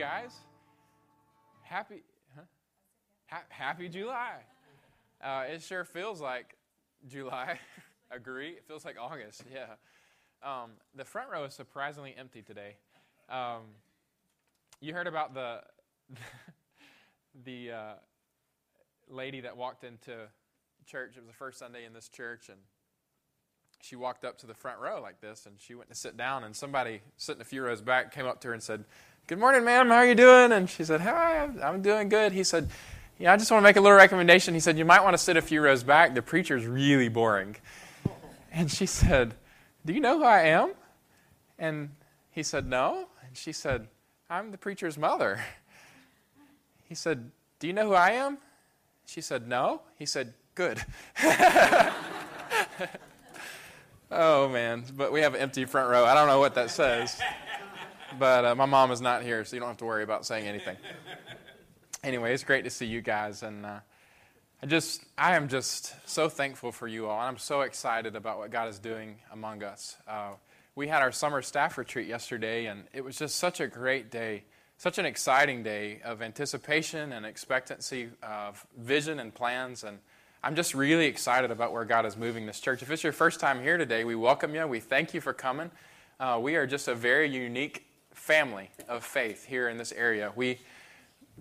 [0.00, 0.32] guys.
[1.60, 2.02] Happy,
[2.34, 2.40] huh?
[3.26, 4.36] Ha- happy July.
[5.22, 6.56] Uh, it sure feels like
[7.06, 7.58] July.
[8.10, 8.52] Agree?
[8.52, 9.42] It feels like August.
[9.52, 9.74] Yeah.
[10.42, 12.76] Um, the front row is surprisingly empty today.
[13.28, 13.60] Um,
[14.80, 15.60] you heard about the
[17.44, 17.92] the uh,
[19.06, 20.16] lady that walked into
[20.86, 21.12] church.
[21.18, 22.58] It was the first Sunday in this church, and
[23.82, 26.42] she walked up to the front row like this, and she went to sit down,
[26.42, 28.86] and somebody sitting a few rows back came up to her and said,
[29.30, 29.90] "Good morning, ma'am.
[29.90, 32.68] How are you doing?" And she said, "Hi, I'm doing good." He said,
[33.16, 35.18] "Yeah, I just want to make a little recommendation." He said, "You might want to
[35.18, 36.14] sit a few rows back.
[36.14, 37.54] The preacher's really boring."
[38.50, 39.36] And she said,
[39.86, 40.72] "Do you know who I am?"
[41.60, 41.90] And
[42.32, 43.86] he said, "No." And she said,
[44.28, 45.40] "I'm the preacher's mother."
[46.88, 48.38] He said, "Do you know who I am?"
[49.06, 50.84] She said, "No." He said, "Good."
[54.10, 56.04] oh man, but we have an empty front row.
[56.04, 57.20] I don't know what that says.
[58.18, 60.46] But uh, my mom is not here, so you don't have to worry about saying
[60.46, 60.76] anything.
[62.02, 63.78] Anyway, it's great to see you guys, and uh,
[64.62, 67.20] I just, I am just so thankful for you all.
[67.20, 69.98] And I'm so excited about what God is doing among us.
[70.08, 70.30] Uh,
[70.74, 74.44] we had our summer staff retreat yesterday, and it was just such a great day,
[74.78, 79.84] such an exciting day of anticipation and expectancy of vision and plans.
[79.84, 79.98] And
[80.42, 82.80] I'm just really excited about where God is moving this church.
[82.80, 84.66] If it's your first time here today, we welcome you.
[84.66, 85.70] We thank you for coming.
[86.18, 90.32] Uh, we are just a very unique family of faith here in this area.
[90.34, 90.58] We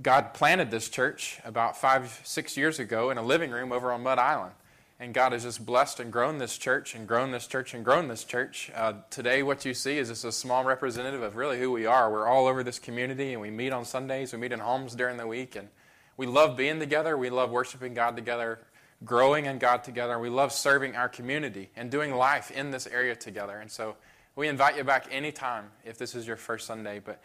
[0.01, 4.03] God planted this church about five, six years ago in a living room over on
[4.03, 4.53] Mud Island.
[5.01, 8.07] And God has just blessed and grown this church and grown this church and grown
[8.07, 8.69] this church.
[8.75, 12.11] Uh, today, what you see is just a small representative of really who we are.
[12.11, 15.17] We're all over this community and we meet on Sundays, we meet in homes during
[15.17, 15.69] the week, and
[16.17, 17.17] we love being together.
[17.17, 18.59] We love worshiping God together,
[19.05, 20.19] growing in God together.
[20.19, 23.57] We love serving our community and doing life in this area together.
[23.57, 23.95] And so
[24.39, 27.01] we invite you back anytime if this is your first Sunday.
[27.03, 27.21] But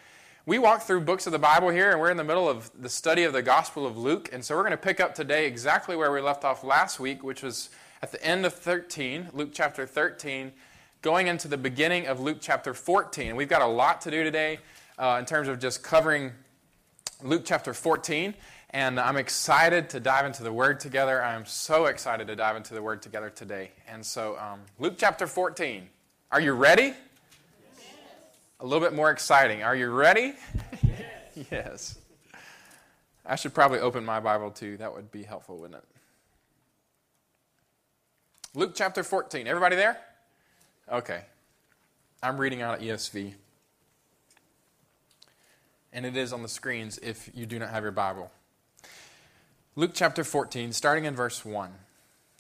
[0.47, 2.88] we walk through books of the Bible here, and we're in the middle of the
[2.88, 4.30] study of the Gospel of Luke.
[4.32, 7.22] And so we're going to pick up today exactly where we left off last week,
[7.22, 7.70] which was
[8.03, 10.50] at the end of 13, Luke chapter 13,
[11.03, 13.28] going into the beginning of Luke chapter 14.
[13.28, 14.58] And we've got a lot to do today
[14.98, 16.32] uh, in terms of just covering
[17.22, 18.34] Luke chapter 14.
[18.70, 21.22] And I'm excited to dive into the Word together.
[21.22, 23.70] I'm so excited to dive into the Word together today.
[23.86, 25.91] And so, um, Luke chapter 14.
[26.34, 26.93] Are you ready?
[28.59, 29.62] A little bit more exciting.
[29.62, 30.34] Are you ready?
[30.83, 31.47] Yes.
[31.53, 31.99] yes.
[33.25, 34.77] I should probably open my Bible too.
[34.78, 35.84] That would be helpful, wouldn't it?
[38.53, 39.47] Luke chapter 14.
[39.47, 39.97] Everybody there?
[40.91, 41.22] Okay.
[42.21, 43.34] I'm reading out of ESV.
[45.93, 48.33] And it is on the screens if you do not have your Bible.
[49.77, 51.71] Luke chapter 14, starting in verse 1.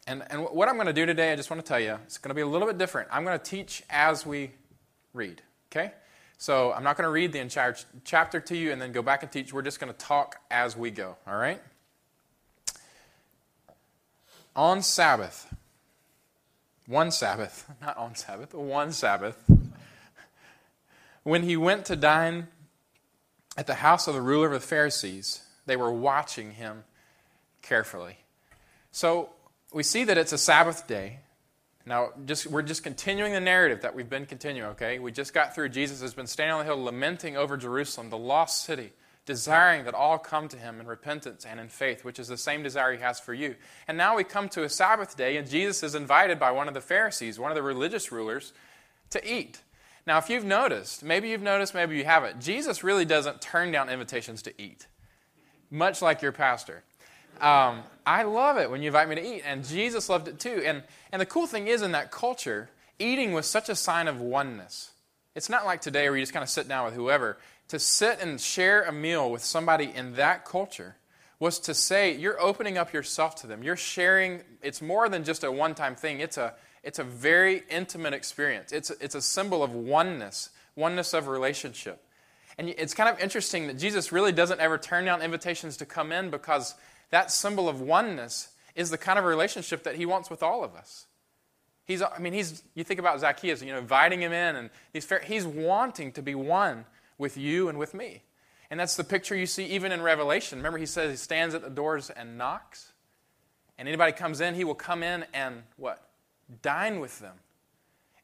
[0.06, 2.18] And, and what I'm going to do today, I just want to tell you, it's
[2.18, 3.08] going to be a little bit different.
[3.10, 4.50] I'm going to teach as we
[5.14, 5.40] read,
[5.72, 5.92] okay?
[6.36, 9.00] So I'm not going to read the entire ch- chapter to you and then go
[9.00, 9.52] back and teach.
[9.52, 11.62] We're just going to talk as we go, all right?
[14.54, 15.52] On Sabbath,
[16.86, 19.42] one Sabbath, not on Sabbath, one Sabbath,
[21.22, 22.48] when he went to dine
[23.56, 26.84] at the house of the ruler of the Pharisees, they were watching him
[27.62, 28.18] carefully.
[28.92, 29.30] So
[29.74, 31.18] we see that it's a Sabbath day.
[31.84, 34.98] Now, just, we're just continuing the narrative that we've been continuing, okay?
[34.98, 35.68] We just got through.
[35.70, 38.92] Jesus has been standing on the hill lamenting over Jerusalem, the lost city,
[39.26, 42.62] desiring that all come to him in repentance and in faith, which is the same
[42.62, 43.56] desire he has for you.
[43.86, 46.74] And now we come to a Sabbath day, and Jesus is invited by one of
[46.74, 48.54] the Pharisees, one of the religious rulers,
[49.10, 49.60] to eat.
[50.06, 53.88] Now, if you've noticed, maybe you've noticed, maybe you haven't, Jesus really doesn't turn down
[53.90, 54.86] invitations to eat,
[55.70, 56.84] much like your pastor.
[57.40, 60.62] Um, I love it when you invite me to eat, and Jesus loved it too.
[60.64, 62.68] And, and the cool thing is, in that culture,
[62.98, 64.90] eating was such a sign of oneness.
[65.34, 67.38] It's not like today where you just kind of sit down with whoever.
[67.68, 70.96] To sit and share a meal with somebody in that culture
[71.40, 73.62] was to say you're opening up yourself to them.
[73.62, 77.62] You're sharing, it's more than just a one time thing, it's a, it's a very
[77.70, 78.70] intimate experience.
[78.70, 82.04] It's, it's a symbol of oneness, oneness of relationship.
[82.58, 86.12] And it's kind of interesting that Jesus really doesn't ever turn down invitations to come
[86.12, 86.74] in because
[87.14, 90.74] that symbol of oneness is the kind of relationship that he wants with all of
[90.74, 91.06] us.
[91.84, 95.08] He's, I mean, he's, you think about Zacchaeus, you know, inviting him in, and he's,
[95.24, 96.84] he's wanting to be one
[97.16, 98.22] with you and with me.
[98.68, 100.58] And that's the picture you see even in Revelation.
[100.58, 102.92] Remember, he says he stands at the doors and knocks.
[103.78, 106.08] And anybody comes in, he will come in and what?
[106.62, 107.36] Dine with them.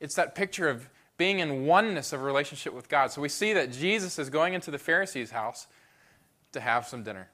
[0.01, 3.13] It's that picture of being in oneness of relationship with God.
[3.13, 5.69] So we see that Jesus is going into the Pharisees' house
[6.51, 7.29] to have some dinner.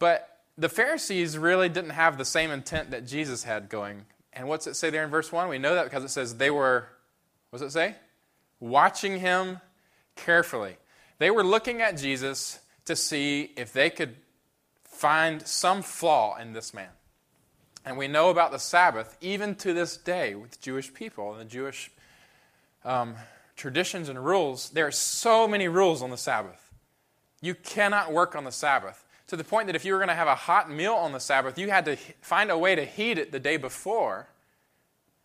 [0.00, 4.04] But the Pharisees really didn't have the same intent that Jesus had going.
[4.32, 5.48] And what's it say there in verse 1?
[5.48, 6.86] We know that because it says they were,
[7.50, 7.96] what does it say?
[8.60, 9.60] Watching him
[10.16, 10.76] carefully.
[11.18, 14.16] They were looking at Jesus to see if they could
[14.84, 16.88] find some flaw in this man.
[17.84, 21.44] And we know about the Sabbath, even to this day, with Jewish people and the
[21.44, 21.90] Jewish
[22.84, 23.16] um,
[23.56, 24.70] traditions and rules.
[24.70, 26.70] There are so many rules on the Sabbath.
[27.40, 29.04] You cannot work on the Sabbath.
[29.32, 31.18] To the point that if you were going to have a hot meal on the
[31.18, 34.28] Sabbath, you had to find a way to heat it the day before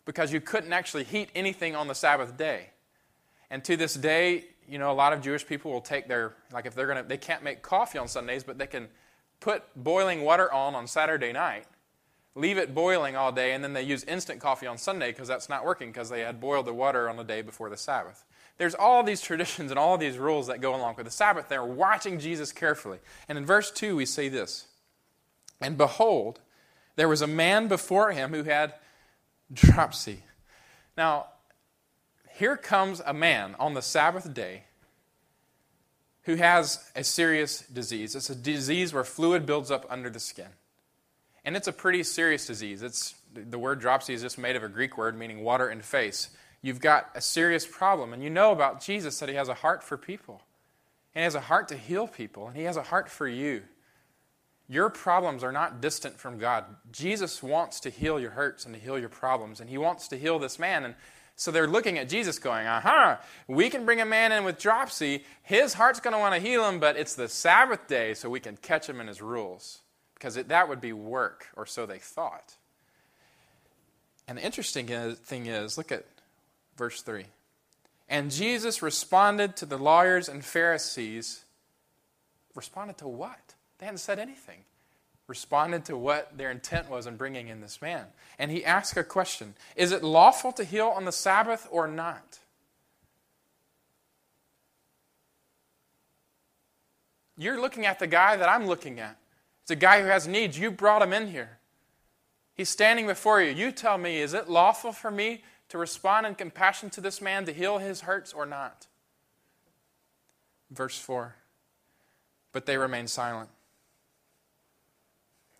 [0.06, 2.70] because you couldn't actually heat anything on the Sabbath day.
[3.50, 6.64] And to this day, you know, a lot of Jewish people will take their, like
[6.64, 8.88] if they're going to, they can't make coffee on Sundays, but they can
[9.40, 11.66] put boiling water on on Saturday night
[12.38, 15.48] leave it boiling all day, and then they use instant coffee on Sunday because that's
[15.48, 18.24] not working because they had boiled the water on the day before the Sabbath.
[18.58, 21.48] There's all these traditions and all these rules that go along with the Sabbath.
[21.48, 22.98] They're watching Jesus carefully.
[23.28, 24.66] And in verse 2, we see this
[25.60, 26.40] And behold,
[26.96, 28.74] there was a man before him who had
[29.52, 30.24] dropsy.
[30.96, 31.26] Now,
[32.32, 34.64] here comes a man on the Sabbath day
[36.24, 38.14] who has a serious disease.
[38.14, 40.48] It's a disease where fluid builds up under the skin.
[41.44, 42.82] And it's a pretty serious disease.
[42.82, 46.28] It's, the word dropsy is just made of a Greek word meaning water and face.
[46.60, 48.12] You've got a serious problem.
[48.12, 50.42] And you know about Jesus that he has a heart for people.
[51.14, 52.48] And he has a heart to heal people.
[52.48, 53.62] And he has a heart for you.
[54.68, 56.64] Your problems are not distant from God.
[56.92, 59.60] Jesus wants to heal your hurts and to heal your problems.
[59.60, 60.84] And he wants to heal this man.
[60.84, 60.94] And
[61.36, 65.24] so they're looking at Jesus going, aha, we can bring a man in with dropsy.
[65.42, 68.40] His heart's going to want to heal him, but it's the Sabbath day, so we
[68.40, 69.82] can catch him in his rules
[70.14, 72.56] because it, that would be work, or so they thought.
[74.26, 76.04] And the interesting thing is, look at
[76.78, 77.26] verse 3.
[78.08, 81.44] And Jesus responded to the lawyers and Pharisees.
[82.54, 83.54] Responded to what?
[83.78, 84.60] They hadn't said anything.
[85.26, 88.06] Responded to what their intent was in bringing in this man.
[88.38, 92.38] And he asked a question Is it lawful to heal on the Sabbath or not?
[97.36, 99.16] You're looking at the guy that I'm looking at.
[99.62, 100.58] It's a guy who has needs.
[100.58, 101.58] You brought him in here.
[102.54, 103.52] He's standing before you.
[103.52, 107.44] You tell me, is it lawful for me to respond in compassion to this man
[107.46, 108.86] to heal his hurts or not?
[110.70, 111.36] Verse 4
[112.52, 113.50] But they remained silent.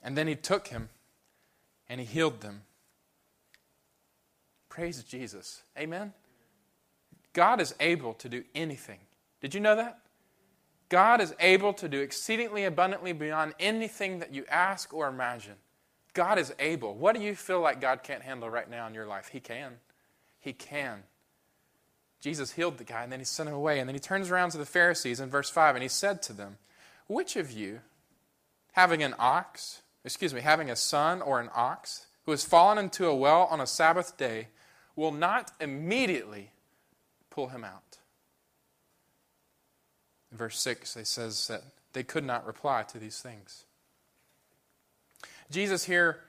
[0.03, 0.89] And then he took him
[1.89, 2.63] and he healed them.
[4.69, 5.63] Praise Jesus.
[5.77, 6.13] Amen.
[7.33, 9.01] God is able to do anything.
[9.41, 10.01] Did you know that?
[10.89, 15.55] God is able to do exceedingly abundantly beyond anything that you ask or imagine.
[16.15, 16.95] God is able.
[16.95, 19.29] What do you feel like God can't handle right now in your life?
[19.29, 19.75] He can.
[20.41, 21.05] He can.
[22.21, 23.79] Jesus healed the guy and then he sent him away.
[23.79, 26.33] And then he turns around to the Pharisees in verse 5 and he said to
[26.33, 26.59] them,
[27.07, 27.81] Which of you,
[28.73, 33.07] having an ox, excuse me, having a son or an ox, who has fallen into
[33.07, 34.49] a well on a Sabbath day,
[34.97, 36.51] will not immediately
[37.31, 37.99] pull him out?
[40.31, 41.63] In verse 6, it says that
[41.93, 43.65] they could not reply to these things.
[45.51, 46.21] Jesus here,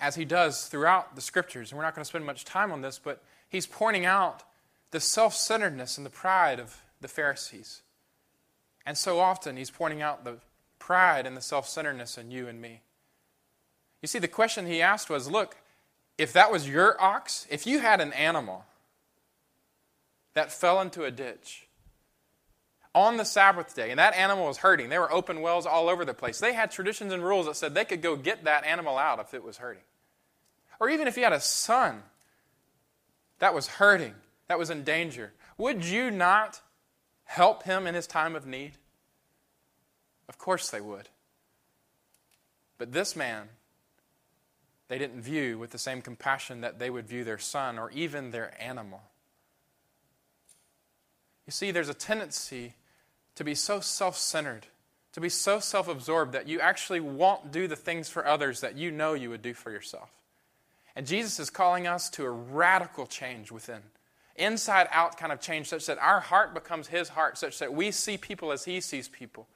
[0.00, 2.82] as he does throughout the scriptures, and we're not going to spend much time on
[2.82, 4.42] this, but he's pointing out
[4.90, 7.82] the self centeredness and the pride of the Pharisees.
[8.86, 10.38] And so often he's pointing out the
[10.78, 12.82] pride and the self centeredness in you and me.
[14.02, 15.56] You see, the question he asked was look,
[16.18, 18.66] if that was your ox, if you had an animal
[20.34, 21.66] that fell into a ditch,
[22.94, 24.88] on the Sabbath day, and that animal was hurting.
[24.88, 26.38] There were open wells all over the place.
[26.38, 29.34] They had traditions and rules that said they could go get that animal out if
[29.34, 29.82] it was hurting.
[30.78, 32.02] Or even if you had a son
[33.40, 34.14] that was hurting,
[34.48, 36.60] that was in danger, would you not
[37.24, 38.72] help him in his time of need?
[40.28, 41.08] Of course they would.
[42.78, 43.48] But this man,
[44.88, 48.30] they didn't view with the same compassion that they would view their son or even
[48.30, 49.02] their animal.
[51.46, 52.74] You see, there's a tendency
[53.34, 54.66] to be so self centered,
[55.12, 58.76] to be so self absorbed that you actually won't do the things for others that
[58.76, 60.10] you know you would do for yourself.
[60.96, 63.82] And Jesus is calling us to a radical change within.
[64.36, 67.90] Inside out kind of change, such that our heart becomes His heart, such that we
[67.90, 69.46] see people as He sees people.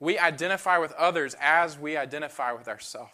[0.00, 3.12] We identify with others as we identify with ourselves.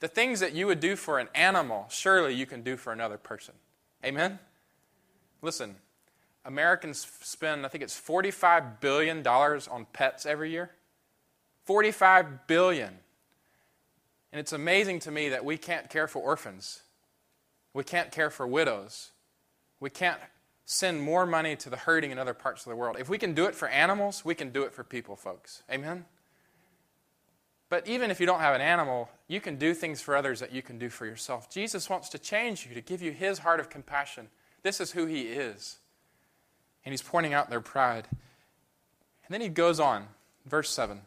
[0.00, 3.18] The things that you would do for an animal, surely you can do for another
[3.18, 3.54] person.
[4.04, 4.38] Amen?
[5.42, 5.76] Listen,
[6.44, 10.70] Americans spend, I think it's $45 billion on pets every year.
[11.64, 12.98] 45 billion.
[14.32, 16.82] And it's amazing to me that we can't care for orphans.
[17.74, 19.10] We can't care for widows.
[19.78, 20.18] We can't
[20.64, 22.96] send more money to the hurting in other parts of the world.
[22.98, 25.62] If we can do it for animals, we can do it for people, folks.
[25.70, 26.06] Amen?
[27.68, 30.52] But even if you don't have an animal, you can do things for others that
[30.52, 31.50] you can do for yourself.
[31.50, 34.28] Jesus wants to change you, to give you his heart of compassion.
[34.62, 35.78] This is who he is
[36.84, 38.06] and he's pointing out their pride.
[38.10, 40.06] And then he goes on,
[40.46, 41.00] verse 7.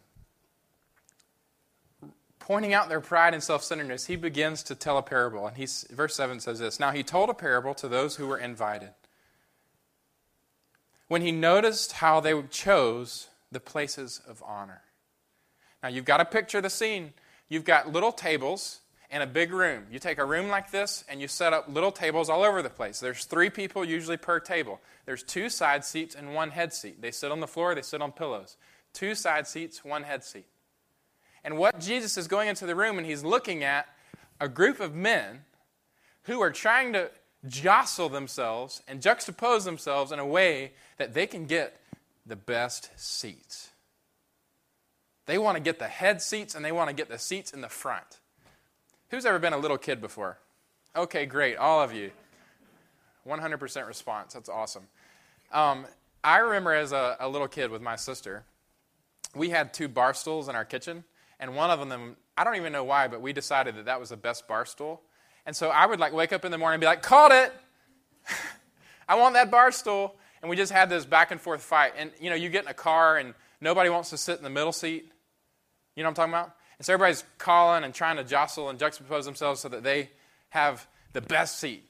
[2.40, 5.48] Pointing out their pride and self centeredness, he begins to tell a parable.
[5.48, 8.38] And he's, verse 7 says this Now he told a parable to those who were
[8.38, 8.92] invited.
[11.08, 14.82] When he noticed how they chose the places of honor.
[15.82, 17.14] Now you've got to picture the scene.
[17.48, 18.82] You've got little tables
[19.16, 19.86] in a big room.
[19.90, 22.70] You take a room like this and you set up little tables all over the
[22.70, 23.00] place.
[23.00, 24.82] There's three people usually per table.
[25.06, 27.02] There's two side seats and one head seat.
[27.02, 28.58] They sit on the floor, they sit on pillows.
[28.92, 30.48] Two side seats, one head seat.
[31.46, 33.88] And what Jesus is going into the room and he's looking at
[34.42, 35.46] a group of men
[36.24, 37.10] who are trying to
[37.48, 41.80] jostle themselves and juxtapose themselves in a way that they can get
[42.26, 43.70] the best seats.
[45.26, 47.62] They want to get the head seats and they want to get the seats in
[47.62, 48.20] the front.
[49.10, 50.38] Who's ever been a little kid before?
[50.96, 52.12] Okay, great, all of you.
[53.28, 54.34] 100% response.
[54.34, 54.88] That's awesome.
[55.52, 55.86] Um,
[56.24, 58.44] I remember as a, a, little kid with my sister,
[59.36, 61.04] we had two bar stools in our kitchen,
[61.40, 64.10] and one of them, I don't even know why, but we decided that that was
[64.10, 65.02] the best bar stool.
[65.46, 67.54] And so I would like wake up in the morning and be like, caught it!
[69.08, 70.16] I want that bar stool.
[70.42, 71.94] And we just had this back and forth fight.
[71.98, 74.50] And you know, you get in a car and nobody wants to sit in the
[74.50, 75.12] middle seat.
[75.96, 76.56] You know what I'm talking about?
[76.78, 80.10] And so everybody's calling and trying to jostle and juxtapose themselves so that they
[80.50, 81.84] have the best seat.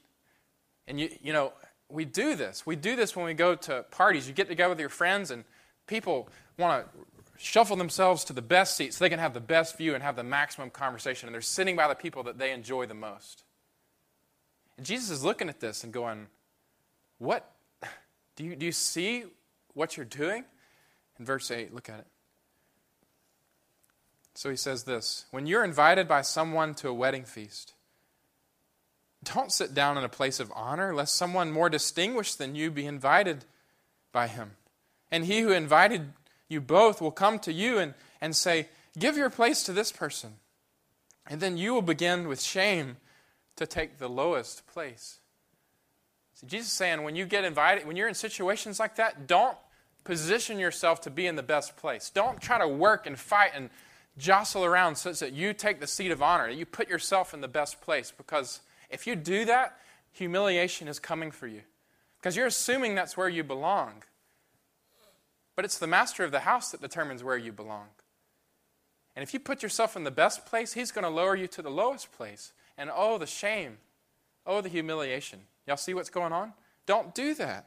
[0.86, 1.52] And you, you know,
[1.88, 2.64] we do this.
[2.64, 4.26] We do this when we go to parties.
[4.28, 5.44] You get together with your friends, and
[5.86, 6.28] people
[6.58, 7.00] want to
[7.38, 10.16] shuffle themselves to the best seat so they can have the best view and have
[10.16, 11.28] the maximum conversation.
[11.28, 13.44] And they're sitting by the people that they enjoy the most.
[14.76, 16.26] And Jesus is looking at this and going,
[17.18, 17.50] What?
[18.36, 19.24] Do you, do you see
[19.72, 20.44] what you're doing?
[21.18, 22.06] In verse 8, look at it.
[24.36, 27.72] So he says this When you're invited by someone to a wedding feast,
[29.24, 32.86] don't sit down in a place of honor, lest someone more distinguished than you be
[32.86, 33.46] invited
[34.12, 34.52] by him.
[35.10, 36.12] And he who invited
[36.48, 40.34] you both will come to you and, and say, Give your place to this person.
[41.26, 42.98] And then you will begin with shame
[43.56, 45.18] to take the lowest place.
[46.34, 49.56] See, Jesus is saying when you get invited, when you're in situations like that, don't
[50.04, 52.10] position yourself to be in the best place.
[52.10, 53.70] Don't try to work and fight and
[54.18, 57.48] jostle around so that you take the seat of honor, you put yourself in the
[57.48, 58.12] best place.
[58.16, 59.78] Because if you do that,
[60.12, 61.62] humiliation is coming for you.
[62.18, 64.02] Because you're assuming that's where you belong.
[65.54, 67.86] But it's the master of the house that determines where you belong.
[69.14, 71.62] And if you put yourself in the best place, he's going to lower you to
[71.62, 72.52] the lowest place.
[72.76, 73.78] And oh, the shame.
[74.46, 75.40] Oh, the humiliation.
[75.66, 76.52] Y'all see what's going on?
[76.84, 77.66] Don't do that.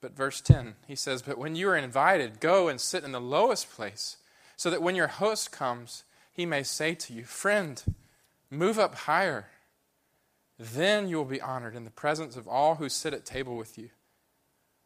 [0.00, 3.20] But verse 10, he says, But when you are invited, go and sit in the
[3.20, 4.18] lowest place
[4.56, 7.82] so that when your host comes, he may say to you, Friend,
[8.50, 9.46] move up higher.
[10.58, 13.76] Then you will be honored in the presence of all who sit at table with
[13.76, 13.90] you.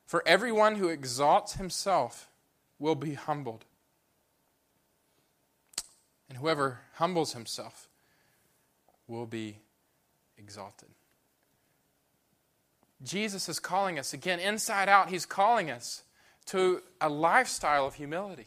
[0.07, 2.31] For everyone who exalts himself
[2.79, 3.65] will be humbled,
[6.29, 7.89] and whoever humbles himself
[9.07, 9.59] will be
[10.39, 10.89] exalted.
[13.03, 16.03] Jesus is calling us again, inside out, he's calling us
[16.47, 18.47] to a lifestyle of humility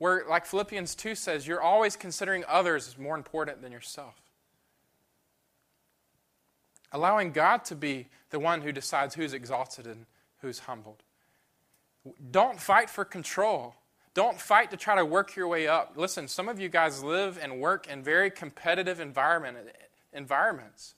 [0.00, 4.14] where, like Philippians 2 says, you're always considering others as more important than yourself.
[6.90, 10.06] Allowing God to be the one who decides who's exalted and
[10.40, 11.02] who's humbled.
[12.30, 13.74] Don't fight for control.
[14.14, 15.92] Don't fight to try to work your way up.
[15.96, 19.58] Listen, some of you guys live and work in very competitive environment,
[20.14, 20.94] environments.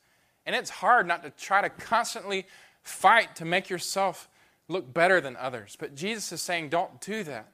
[0.47, 2.47] And it's hard not to try to constantly
[2.85, 4.28] fight to make yourself
[4.68, 5.76] look better than others.
[5.76, 7.49] But Jesus is saying, don't do that.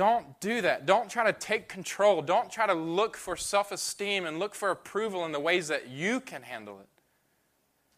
[0.00, 0.86] Don't do that.
[0.86, 2.22] Don't try to take control.
[2.22, 5.90] Don't try to look for self esteem and look for approval in the ways that
[5.90, 6.88] you can handle it.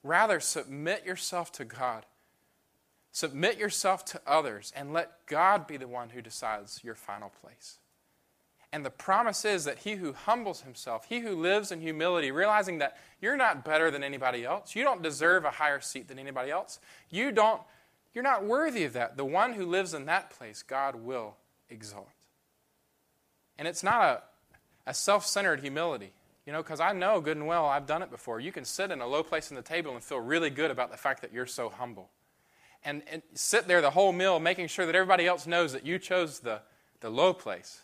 [0.03, 2.05] Rather, submit yourself to God.
[3.13, 7.79] Submit yourself to others and let God be the one who decides your final place.
[8.73, 12.79] And the promise is that he who humbles himself, he who lives in humility, realizing
[12.79, 16.51] that you're not better than anybody else, you don't deserve a higher seat than anybody
[16.51, 16.81] else,
[17.11, 17.63] you don't,
[18.13, 19.17] you're not worthy of that.
[19.17, 21.37] The one who lives in that place, God will
[21.73, 22.09] exalt.
[23.59, 24.23] And it's not a,
[24.91, 26.13] a self centered humility,
[26.47, 28.41] you know, because I know good and well I've done it before.
[28.41, 30.91] You can sit in a low place in the table and feel really good about
[30.91, 32.11] the fact that you're so humble.
[32.85, 35.99] And, and sit there the whole meal making sure that everybody else knows that you
[35.99, 36.61] chose the,
[37.01, 37.81] the low place.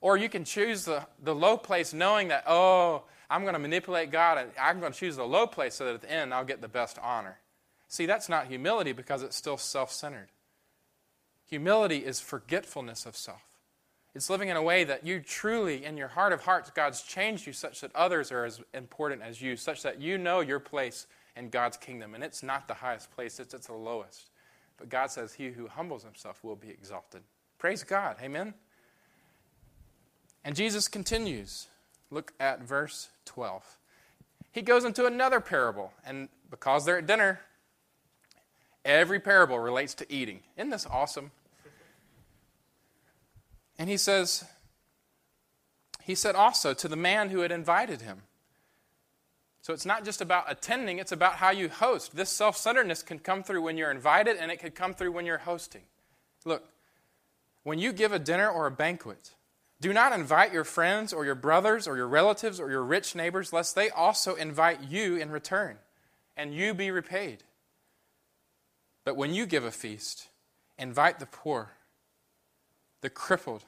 [0.00, 4.10] Or you can choose the, the low place knowing that, oh, I'm going to manipulate
[4.10, 6.44] God and I'm going to choose the low place so that at the end I'll
[6.44, 7.38] get the best honor.
[7.88, 10.28] See, that's not humility because it's still self centered.
[11.54, 13.44] Humility is forgetfulness of self.
[14.12, 17.46] It's living in a way that you truly, in your heart of hearts, God's changed
[17.46, 21.06] you such that others are as important as you, such that you know your place
[21.36, 22.16] in God's kingdom.
[22.16, 24.30] And it's not the highest place, it's, it's the lowest.
[24.78, 27.22] But God says, He who humbles himself will be exalted.
[27.56, 28.16] Praise God.
[28.20, 28.52] Amen.
[30.44, 31.68] And Jesus continues.
[32.10, 33.78] Look at verse 12.
[34.50, 37.42] He goes into another parable, and because they're at dinner,
[38.84, 40.40] every parable relates to eating.
[40.56, 41.30] Isn't this awesome?
[43.78, 44.44] And he says,
[46.02, 48.22] He said also to the man who had invited him.
[49.62, 52.14] So it's not just about attending, it's about how you host.
[52.14, 55.24] This self centeredness can come through when you're invited, and it could come through when
[55.24, 55.84] you're hosting.
[56.44, 56.68] Look,
[57.62, 59.34] when you give a dinner or a banquet,
[59.80, 63.52] do not invite your friends or your brothers or your relatives or your rich neighbors,
[63.52, 65.78] lest they also invite you in return,
[66.36, 67.42] and you be repaid.
[69.04, 70.28] But when you give a feast,
[70.78, 71.72] invite the poor,
[73.04, 73.66] the crippled,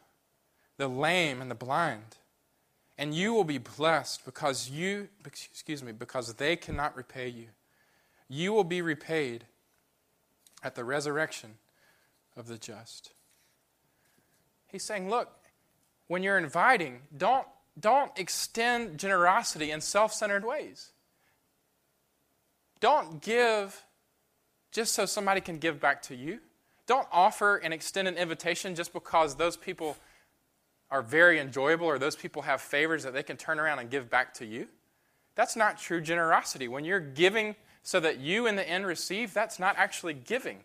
[0.78, 2.16] the lame, and the blind,
[2.96, 7.48] and you will be blessed because you, excuse me, because they cannot repay you.
[8.30, 9.44] You will be repaid
[10.62, 11.58] at the resurrection
[12.34, 13.12] of the just.
[14.68, 15.28] He's saying, look,
[16.06, 17.46] when you're inviting, don't,
[17.78, 20.92] don't extend generosity in self centered ways.
[22.80, 23.84] Don't give
[24.72, 26.40] just so somebody can give back to you.
[26.86, 29.96] Don't offer and extend an invitation just because those people
[30.90, 34.08] are very enjoyable or those people have favors that they can turn around and give
[34.08, 34.68] back to you.
[35.34, 36.68] That's not true generosity.
[36.68, 40.60] When you're giving so that you in the end receive, that's not actually giving.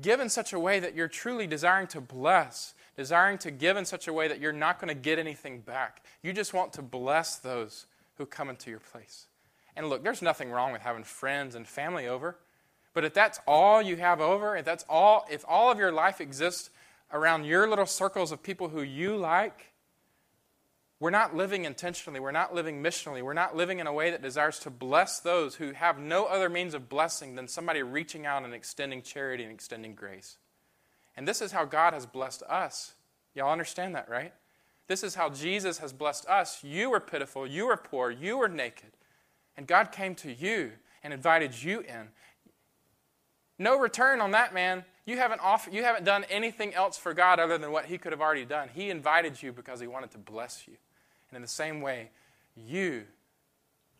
[0.00, 3.84] Give in such a way that you're truly desiring to bless, desiring to give in
[3.84, 6.02] such a way that you're not going to get anything back.
[6.22, 9.26] You just want to bless those who come into your place.
[9.76, 12.36] And look, there's nothing wrong with having friends and family over.
[12.94, 16.20] But if that's all you have over, if that's all if all of your life
[16.20, 16.70] exists
[17.12, 19.72] around your little circles of people who you like,
[21.00, 24.22] we're not living intentionally, we're not living missionally, we're not living in a way that
[24.22, 28.44] desires to bless those who have no other means of blessing than somebody reaching out
[28.44, 30.38] and extending charity and extending grace.
[31.16, 32.94] And this is how God has blessed us.
[33.34, 34.32] Y'all understand that, right?
[34.86, 36.62] This is how Jesus has blessed us.
[36.62, 38.92] You were pitiful, you were poor, you were naked.
[39.56, 42.08] And God came to you and invited you in.
[43.58, 44.84] No return on that, man.
[45.06, 45.40] You haven't,
[45.70, 48.68] you haven't done anything else for God other than what He could have already done.
[48.72, 50.74] He invited you because He wanted to bless you.
[51.30, 52.10] And in the same way,
[52.56, 53.04] you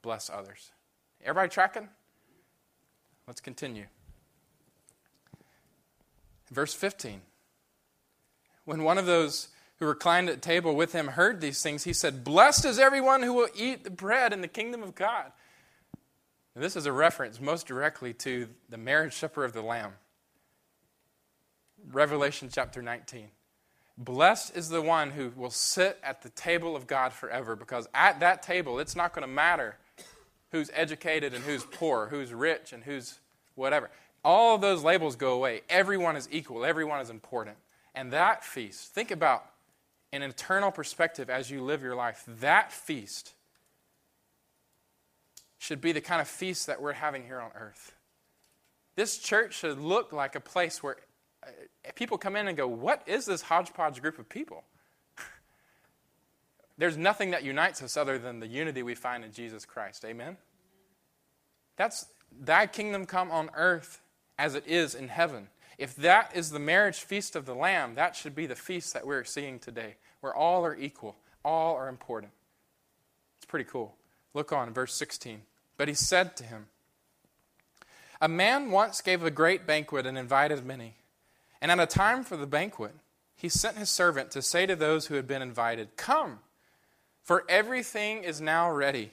[0.03, 0.71] bless others.
[1.23, 1.89] Everybody tracking?
[3.27, 3.87] Let's continue.
[6.51, 7.23] Verse 15.
[8.65, 12.25] When one of those who reclined at table with him heard these things, he said,
[12.25, 15.33] Blessed is everyone who will eat the bread in the kingdom of God.
[16.55, 19.93] And this is a reference most directly to the marriage supper of the Lamb.
[21.91, 23.29] Revelation chapter 19.
[23.99, 28.21] Blessed is the one who will sit at the table of God forever, because at
[28.21, 29.77] that table, it's not going to matter
[30.51, 33.19] who's educated and who's poor, who's rich and who's
[33.55, 33.91] whatever.
[34.25, 35.63] All those labels go away.
[35.69, 37.57] Everyone is equal, everyone is important.
[37.95, 39.45] And that feast, think about
[40.13, 42.25] an eternal perspective as you live your life.
[42.41, 43.33] That feast
[45.65, 47.95] should be the kind of feast that we're having here on earth.
[48.97, 50.97] This church should look like a place where
[51.43, 51.49] uh,
[51.95, 54.65] people come in and go, What is this hodgepodge group of people?
[56.79, 60.05] There's nothing that unites us other than the unity we find in Jesus Christ.
[60.05, 60.37] Amen?
[61.77, 62.07] That's
[62.39, 64.03] thy kingdom come on earth
[64.39, 65.49] as it is in heaven.
[65.79, 69.07] If that is the marriage feast of the Lamb, that should be the feast that
[69.07, 72.33] we're seeing today, where all are equal, all are important.
[73.39, 73.95] It's pretty cool.
[74.35, 75.41] Look on, verse 16.
[75.77, 76.67] But he said to him,
[78.21, 80.95] A man once gave a great banquet and invited many.
[81.61, 82.95] And at a time for the banquet,
[83.37, 86.41] he sent his servant to say to those who had been invited, Come,
[87.23, 89.11] for everything is now ready.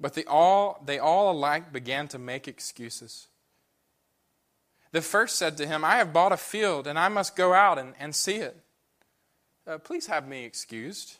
[0.00, 3.28] But they all, they all alike began to make excuses.
[4.92, 7.78] The first said to him, I have bought a field, and I must go out
[7.78, 8.56] and, and see it.
[9.66, 11.16] Uh, please have me excused.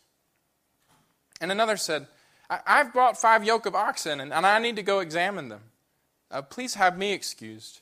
[1.41, 2.07] And another said,
[2.51, 5.63] I, have brought five yoke of oxen, and, and I need to go examine them.
[6.31, 7.81] Uh, please have me excused.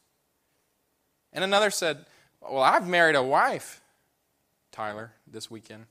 [1.32, 2.04] And another said,
[2.40, 3.80] Well, I've married a wife,
[4.70, 5.86] Tyler, this weekend.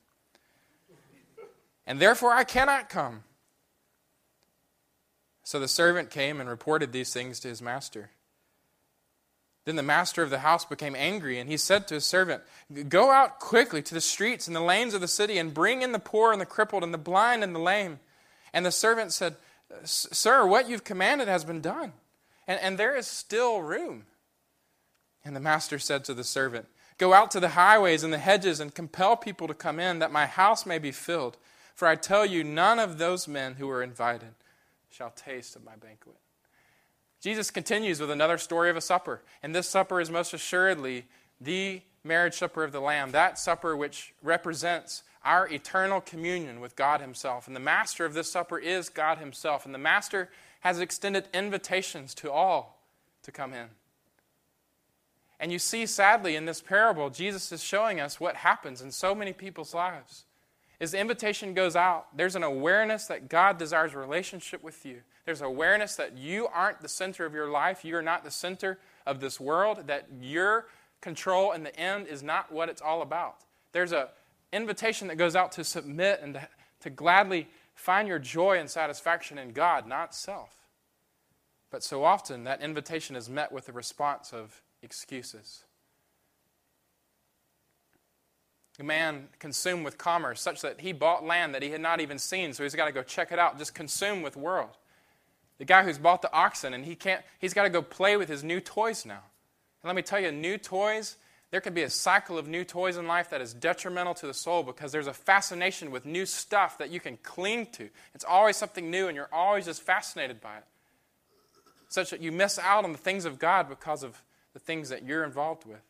[1.85, 3.23] And therefore I cannot come.
[5.43, 8.11] So the servant came and reported these things to his master.
[9.65, 12.41] Then the master of the house became angry, and he said to his servant,
[12.89, 15.91] Go out quickly to the streets and the lanes of the city, and bring in
[15.91, 17.99] the poor and the crippled, and the blind and the lame.
[18.53, 19.35] And the servant said,
[19.83, 21.93] Sir, what you've commanded has been done,
[22.47, 24.05] and, and there is still room.
[25.23, 26.65] And the master said to the servant,
[26.97, 30.11] Go out to the highways and the hedges and compel people to come in, that
[30.11, 31.37] my house may be filled.
[31.73, 34.35] For I tell you, none of those men who were invited
[34.89, 36.17] shall taste of my banquet.
[37.21, 39.21] Jesus continues with another story of a supper.
[39.41, 41.05] And this supper is most assuredly
[41.39, 47.01] the marriage supper of the Lamb, that supper which represents our eternal communion with God
[47.01, 47.47] Himself.
[47.47, 49.65] And the master of this supper is God Himself.
[49.65, 50.29] And the master
[50.61, 52.81] has extended invitations to all
[53.23, 53.67] to come in.
[55.39, 59.15] And you see, sadly, in this parable, Jesus is showing us what happens in so
[59.15, 60.25] many people's lives.
[60.79, 65.01] As the invitation goes out, there's an awareness that God desires a relationship with you.
[65.25, 67.85] There's awareness that you aren't the center of your life.
[67.85, 70.67] You are not the center of this world, that your
[71.01, 73.37] control in the end is not what it's all about.
[73.71, 74.05] There's an
[74.53, 76.47] invitation that goes out to submit and to,
[76.81, 80.55] to gladly find your joy and satisfaction in God, not self.
[81.71, 85.63] But so often, that invitation is met with a response of excuses.
[88.79, 92.17] A man consumed with commerce, such that he bought land that he had not even
[92.17, 94.77] seen, so he's got to go check it out, just consumed with world.
[95.59, 98.27] The guy who's bought the oxen and he can't, he's got to go play with
[98.27, 99.21] his new toys now.
[99.83, 101.17] And let me tell you, new toys,
[101.51, 104.33] there can be a cycle of new toys in life that is detrimental to the
[104.33, 107.89] soul because there's a fascination with new stuff that you can cling to.
[108.15, 110.63] It's always something new and you're always just fascinated by it.
[111.89, 114.21] Such that you miss out on the things of God because of
[114.53, 115.81] the things that you're involved with.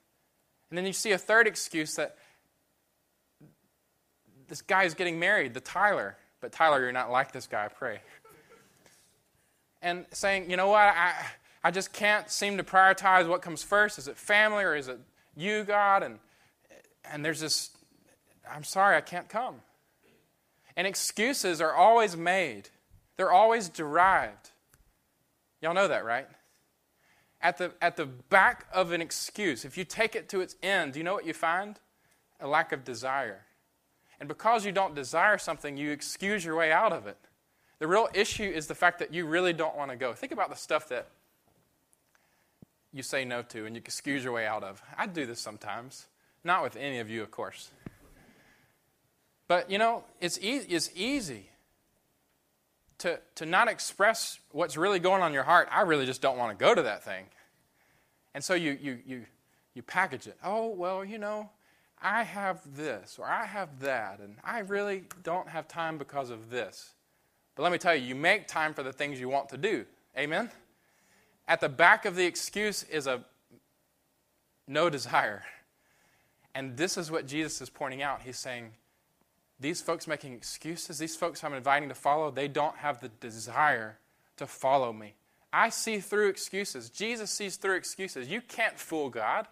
[0.69, 2.17] And then you see a third excuse that
[4.47, 6.17] this guy is getting married, the Tyler.
[6.39, 8.00] But Tyler, you're not like this guy, I pray
[9.82, 11.13] and saying, you know what, I,
[11.63, 13.97] I just can't seem to prioritize what comes first.
[13.97, 15.00] Is it family or is it
[15.36, 16.04] you, God?
[16.04, 16.20] And,
[17.10, 17.72] and there's this,
[18.50, 19.56] I'm sorry, I can't come.
[20.76, 22.70] And excuses are always made,
[23.17, 24.52] they're always derived.
[25.62, 26.28] Y'all know that, right?
[27.41, 30.94] At the, at the back of an excuse, if you take it to its end,
[30.94, 31.80] do you know what you find?
[32.39, 33.46] A lack of desire.
[34.20, 37.17] And because you don't desire something, you excuse your way out of it.
[37.80, 40.13] The real issue is the fact that you really don't want to go.
[40.13, 41.08] Think about the stuff that
[42.93, 44.82] you say no to and you excuse your way out of.
[44.97, 46.08] I do this sometimes.
[46.43, 47.71] Not with any of you, of course.
[49.47, 51.49] But, you know, it's, e- it's easy
[52.99, 55.67] to, to not express what's really going on in your heart.
[55.71, 57.25] I really just don't want to go to that thing.
[58.34, 59.25] And so you, you, you,
[59.73, 60.38] you package it.
[60.43, 61.49] Oh, well, you know,
[62.01, 66.49] I have this or I have that, and I really don't have time because of
[66.49, 66.93] this.
[67.56, 69.86] But let me tell you, you make time for the things you want to do.
[70.17, 70.49] Amen?
[71.47, 73.23] At the back of the excuse is a
[74.67, 75.43] no desire.
[76.54, 78.21] And this is what Jesus is pointing out.
[78.21, 78.71] He's saying,
[79.60, 83.97] these folks making excuses, these folks I'm inviting to follow, they don't have the desire
[84.38, 85.13] to follow me.
[85.54, 86.89] I see through excuses.
[86.89, 88.27] Jesus sees through excuses.
[88.27, 89.47] You can't fool God,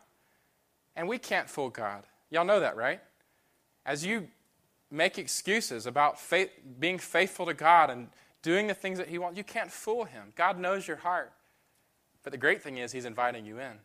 [0.95, 2.03] and we can't fool God.
[2.31, 3.01] Y'all know that, right?
[3.85, 4.27] As you
[4.91, 6.49] make excuses about faith,
[6.79, 8.07] being faithful to God and
[8.41, 9.37] doing the things that He wants.
[9.37, 10.33] You can't fool Him.
[10.35, 11.31] God knows your heart.
[12.23, 13.79] But the great thing is, He's inviting you in.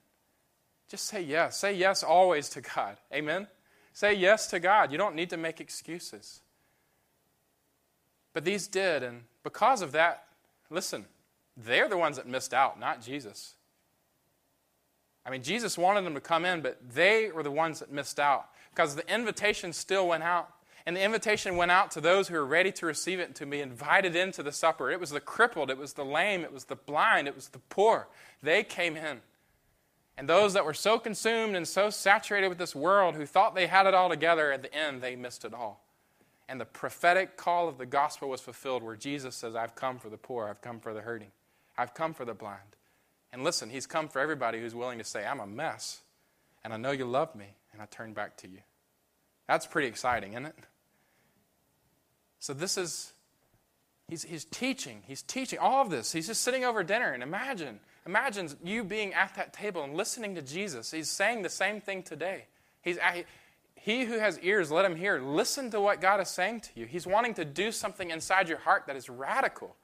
[0.89, 1.59] Just say yes.
[1.59, 2.99] Say yes always to God.
[3.13, 3.47] Amen?
[3.93, 4.93] Say yes to God.
[4.93, 6.41] You don't need to make excuses.
[8.33, 10.25] But these did, and because of that,
[10.69, 11.07] listen,
[11.57, 13.55] they're the ones that missed out, not Jesus.
[15.25, 18.21] I mean, Jesus wanted them to come in, but they were the ones that missed
[18.21, 20.51] out because the invitation still went out.
[20.87, 23.47] And the invitation went out to those who were ready to receive it and to
[23.47, 24.91] be invited into the supper.
[24.91, 27.59] It was the crippled, it was the lame, it was the blind, it was the
[27.59, 28.09] poor.
[28.43, 29.21] They came in.
[30.17, 33.67] And those that were so consumed and so saturated with this world who thought they
[33.67, 35.83] had it all together, at the end, they missed it all.
[36.49, 40.11] And the prophetic call of the gospel was fulfilled where Jesus says, I've come for
[40.11, 41.33] the poor, I've come for the hurting,
[41.79, 42.61] I've come for the blind.
[43.33, 46.03] And listen, He's come for everybody who's willing to say, I'm a mess,
[46.63, 48.59] and I know you love me, and I turn back to you.
[49.49, 50.55] That's pretty exciting, isn't it?
[52.45, 53.15] So this is,
[54.07, 55.01] he's, he's teaching.
[55.07, 56.13] He's teaching all of this.
[56.13, 60.35] He's just sitting over dinner, and imagine, imagine you being at that table and listening
[60.35, 60.91] to Jesus.
[60.91, 62.45] He's saying the same thing today.
[62.83, 62.99] He's,
[63.77, 65.23] he who has ears, let him hear.
[65.23, 66.85] Listen to what God is saying to you.
[66.85, 69.75] He's wanting to do something inside your heart that is radical.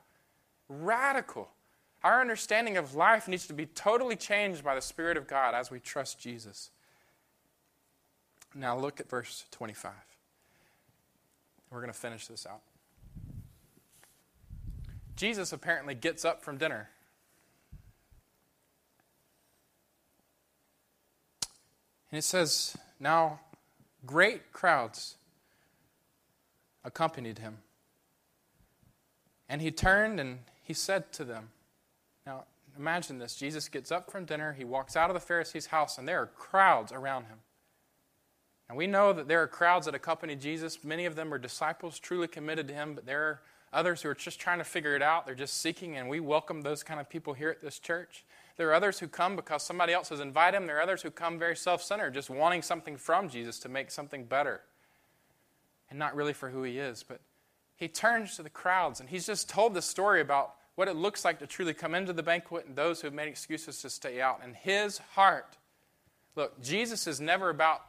[0.68, 1.49] Radical.
[2.05, 5.70] Our understanding of life needs to be totally changed by the Spirit of God as
[5.70, 6.70] we trust Jesus.
[8.55, 10.10] Now look at verse 25.
[11.70, 12.61] We're going to finish this out.
[15.16, 16.88] Jesus apparently gets up from dinner.
[22.11, 23.40] And it says, Now
[24.04, 25.16] great crowds
[26.85, 27.59] accompanied him.
[29.48, 31.50] And he turned and he said to them,
[32.26, 32.44] Now
[32.76, 36.09] imagine this Jesus gets up from dinner, he walks out of the Pharisee's house, and
[36.09, 37.38] there are crowds around him.
[38.70, 40.85] And we know that there are crowds that accompany Jesus.
[40.85, 43.40] Many of them are disciples truly committed to him, but there are
[43.72, 45.26] others who are just trying to figure it out.
[45.26, 48.24] They're just seeking, and we welcome those kind of people here at this church.
[48.56, 50.68] There are others who come because somebody else has invited them.
[50.68, 53.90] There are others who come very self centered, just wanting something from Jesus to make
[53.90, 54.61] something better.
[55.90, 57.02] And not really for who he is.
[57.02, 57.20] But
[57.74, 61.24] he turns to the crowds, and he's just told the story about what it looks
[61.24, 64.20] like to truly come into the banquet and those who have made excuses to stay
[64.20, 64.42] out.
[64.44, 65.56] And his heart
[66.37, 67.83] look, Jesus is never about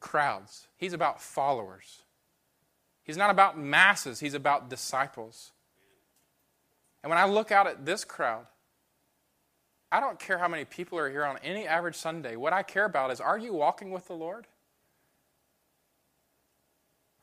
[0.00, 2.02] crowds, he's about followers.
[3.04, 5.52] He's not about masses, he's about disciples.
[7.02, 8.46] And when I look out at this crowd,
[9.92, 12.36] I don't care how many people are here on any average Sunday.
[12.36, 14.46] What I care about is are you walking with the Lord?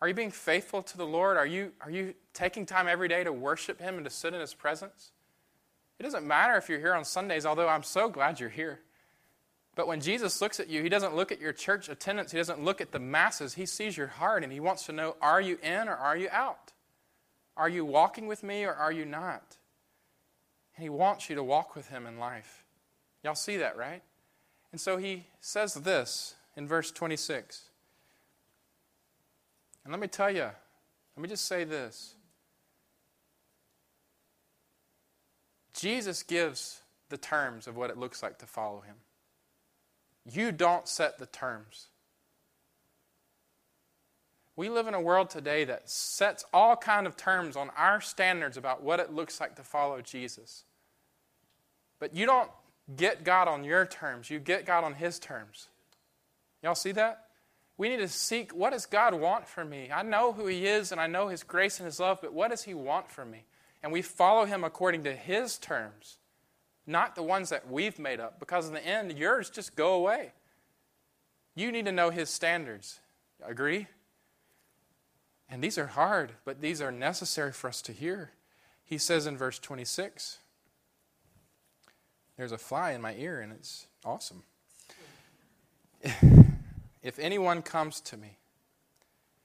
[0.02, 1.38] Are you being faithful to the Lord?
[1.38, 4.40] Are you, are you taking time every day to worship Him and to sit in
[4.40, 5.12] His presence?
[6.00, 8.82] It doesn't matter if you're here on Sundays, although I'm so glad you're here.
[9.78, 12.64] But when Jesus looks at you, He doesn't look at your church attendance, He doesn't
[12.64, 13.54] look at the masses.
[13.54, 16.30] He sees your heart and He wants to know are you in or are you
[16.32, 16.74] out?
[17.56, 19.58] Are you walking with me or are you not?
[20.76, 22.66] And He wants you to walk with Him in life.
[23.24, 24.02] Y'all see that, right?
[24.72, 27.70] And so He says this in verse 26.
[29.84, 32.16] And let me tell you, let me just say this.
[35.76, 38.96] Jesus gives the terms of what it looks like to follow him.
[40.32, 41.88] You don't set the terms.
[44.56, 48.58] We live in a world today that sets all kind of terms on our standards
[48.58, 50.64] about what it looks like to follow Jesus.
[52.00, 52.50] But you don't
[52.96, 55.68] get God on your terms, you get God on his terms.
[56.64, 57.28] Y'all see that?
[57.78, 59.90] We need to seek what does God want for me?
[59.94, 62.50] I know who He is and I know His grace and His love, but what
[62.50, 63.44] does He want for me?
[63.84, 66.18] And we follow Him according to His terms,
[66.88, 70.32] not the ones that we've made up, because in the end, yours just go away.
[71.56, 73.00] You need to know His standards.
[73.44, 73.88] Agree?
[75.50, 78.32] And these are hard, but these are necessary for us to hear.
[78.84, 80.40] He says in verse 26
[82.38, 84.44] There's a fly in my ear, and it's awesome.
[87.04, 88.38] If anyone comes to me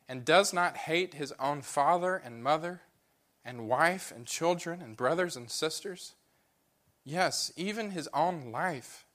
[0.08, 2.82] and does not hate his own father and mother
[3.44, 6.14] and wife and children and brothers and sisters,
[7.04, 9.06] yes, even his own life,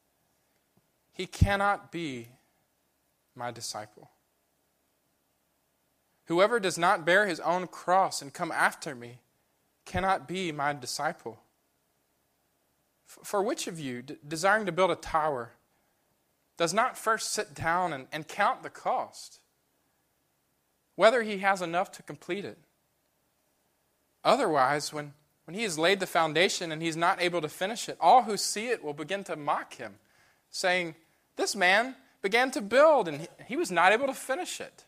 [1.11, 2.29] he cannot be
[3.35, 4.11] my disciple.
[6.25, 9.19] Whoever does not bear his own cross and come after me
[9.85, 11.39] cannot be my disciple.
[13.05, 15.53] For which of you, desiring to build a tower,
[16.57, 19.39] does not first sit down and, and count the cost,
[20.95, 22.57] whether he has enough to complete it.
[24.23, 25.13] Otherwise, when,
[25.47, 28.35] when he has laid the foundation and he's not able to finish it, all who
[28.35, 29.95] see it will begin to mock him,
[30.51, 30.93] saying,
[31.37, 34.83] This man began to build and he, was not able to finish it.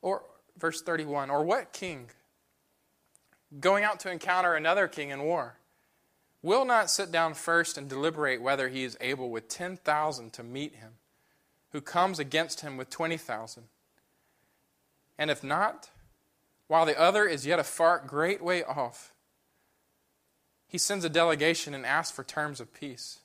[0.00, 0.22] Or,
[0.56, 2.10] verse 31, or what king,
[3.58, 5.56] going out to encounter another king in war,
[6.40, 10.76] will not sit down first and deliberate whether he is able with 10,000 to meet
[10.76, 10.92] him,
[11.72, 13.64] who comes against him with 20,000.
[15.18, 15.90] And if not,
[16.70, 19.12] while the other is yet a far great way off,
[20.66, 23.20] he sends a delegation and asks for terms of peace.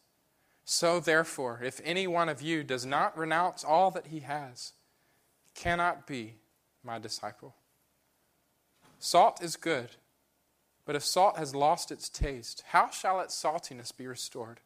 [0.63, 4.73] So, therefore, if any one of you does not renounce all that he has,
[5.43, 6.35] he cannot be
[6.83, 7.55] my disciple.
[8.97, 9.91] Salt is good
[10.85, 14.59] but if salt has lost its taste, how shall its saltiness be restored?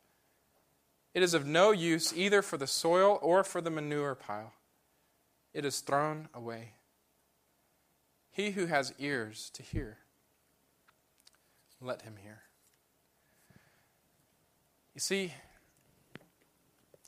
[1.13, 4.53] It is of no use either for the soil or for the manure pile.
[5.53, 6.73] It is thrown away.
[8.31, 9.97] He who has ears to hear,
[11.81, 12.43] let him hear.
[14.93, 15.33] You see,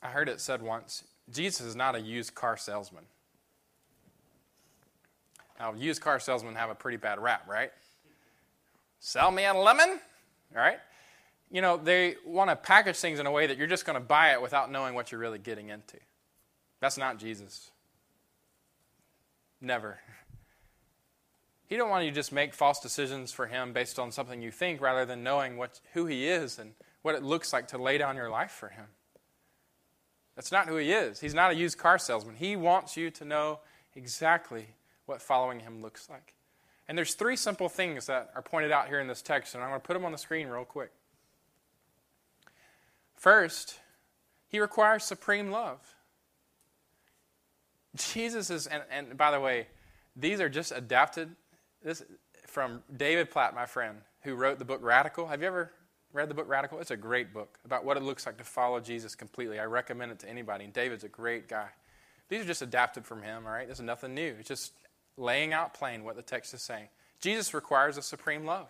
[0.02, 3.04] I heard it said once Jesus is not a used car salesman.
[5.58, 7.70] Now, used car salesmen have a pretty bad rap, right?
[8.98, 10.00] Sell me a lemon,
[10.54, 10.78] all right?
[11.50, 14.04] You know, they want to package things in a way that you're just going to
[14.04, 15.98] buy it without knowing what you're really getting into.
[16.80, 17.70] That's not Jesus.
[19.60, 20.00] Never.
[21.72, 24.50] He don't want you to just make false decisions for him based on something you
[24.50, 27.96] think rather than knowing what, who he is and what it looks like to lay
[27.96, 28.84] down your life for him.
[30.36, 31.18] That's not who he is.
[31.18, 32.34] He's not a used car salesman.
[32.34, 33.60] He wants you to know
[33.96, 34.66] exactly
[35.06, 36.34] what following him looks like.
[36.88, 39.70] And there's three simple things that are pointed out here in this text, and I'm
[39.70, 40.90] going to put them on the screen real quick.
[43.14, 43.80] First,
[44.46, 45.80] he requires supreme love.
[47.96, 49.68] Jesus is, and, and by the way,
[50.14, 51.34] these are just adapted
[51.84, 52.02] this
[52.46, 55.26] from David Platt, my friend, who wrote the book Radical.
[55.26, 55.72] Have you ever
[56.12, 56.78] read the book Radical?
[56.80, 59.58] It's a great book about what it looks like to follow Jesus completely.
[59.58, 60.64] I recommend it to anybody.
[60.64, 61.68] And David's a great guy.
[62.28, 63.68] These are just adapted from him, all right?
[63.68, 64.34] This is nothing new.
[64.38, 64.72] It's just
[65.16, 66.88] laying out plain what the text is saying.
[67.20, 68.68] Jesus requires a supreme love.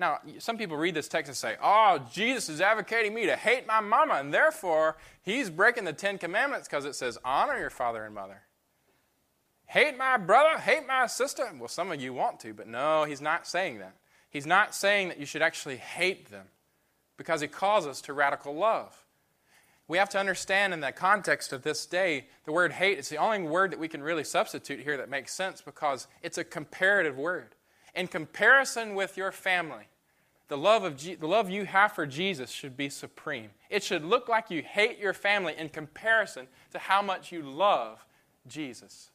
[0.00, 3.66] Now, some people read this text and say, Oh, Jesus is advocating me to hate
[3.66, 8.04] my mama, and therefore he's breaking the Ten Commandments because it says, Honor your father
[8.04, 8.42] and mother.
[9.68, 11.48] Hate my brother, hate my sister.
[11.58, 13.94] Well, some of you want to, but no, he's not saying that.
[14.30, 16.46] He's not saying that you should actually hate them
[17.16, 19.04] because he calls us to radical love.
[19.86, 23.16] We have to understand in the context of this day, the word hate is the
[23.16, 27.16] only word that we can really substitute here that makes sense because it's a comparative
[27.16, 27.54] word
[27.94, 29.88] in comparison with your family,
[30.48, 33.50] the love, of the love you have for Jesus should be supreme.
[33.68, 38.06] It should look like you hate your family in comparison to how much you love
[38.46, 39.10] Jesus.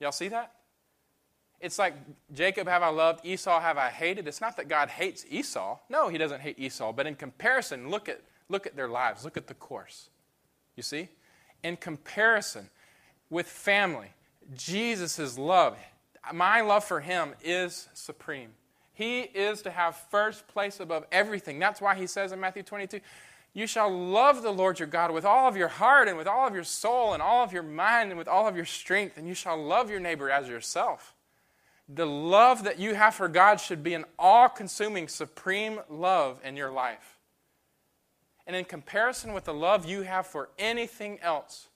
[0.00, 0.52] Y'all see that?
[1.60, 1.94] It's like
[2.32, 4.28] Jacob have I loved, Esau have I hated.
[4.28, 5.78] It's not that God hates Esau.
[5.88, 6.92] No, he doesn't hate Esau.
[6.92, 10.08] But in comparison, look at, look at their lives, look at the course.
[10.76, 11.08] You see?
[11.64, 12.70] In comparison
[13.28, 14.12] with family,
[14.54, 15.76] Jesus' love,
[16.32, 18.50] my love for him is supreme.
[18.94, 21.58] He is to have first place above everything.
[21.58, 23.00] That's why he says in Matthew 22,
[23.54, 26.46] You shall love the Lord your God with all of your heart and with all
[26.46, 29.26] of your soul and all of your mind and with all of your strength, and
[29.26, 31.14] you shall love your neighbor as yourself.
[31.88, 36.56] The love that you have for God should be an all consuming, supreme love in
[36.56, 37.18] your life.
[38.46, 41.68] And in comparison with the love you have for anything else,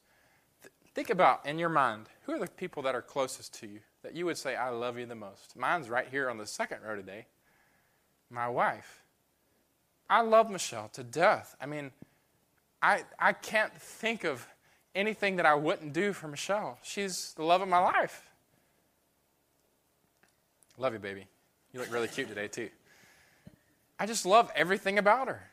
[0.94, 3.80] think about in your mind who are the people that are closest to you?
[4.02, 5.56] that you would say, I love you the most?
[5.56, 7.26] Mine's right here on the second row today.
[8.30, 9.01] My wife.
[10.12, 11.56] I love Michelle to death.
[11.58, 11.90] I mean,
[12.82, 14.46] I, I can't think of
[14.94, 16.78] anything that I wouldn't do for Michelle.
[16.82, 18.28] She's the love of my life.
[20.76, 21.26] Love you, baby.
[21.72, 22.68] You look really cute today, too.
[23.98, 25.48] I just love everything about her.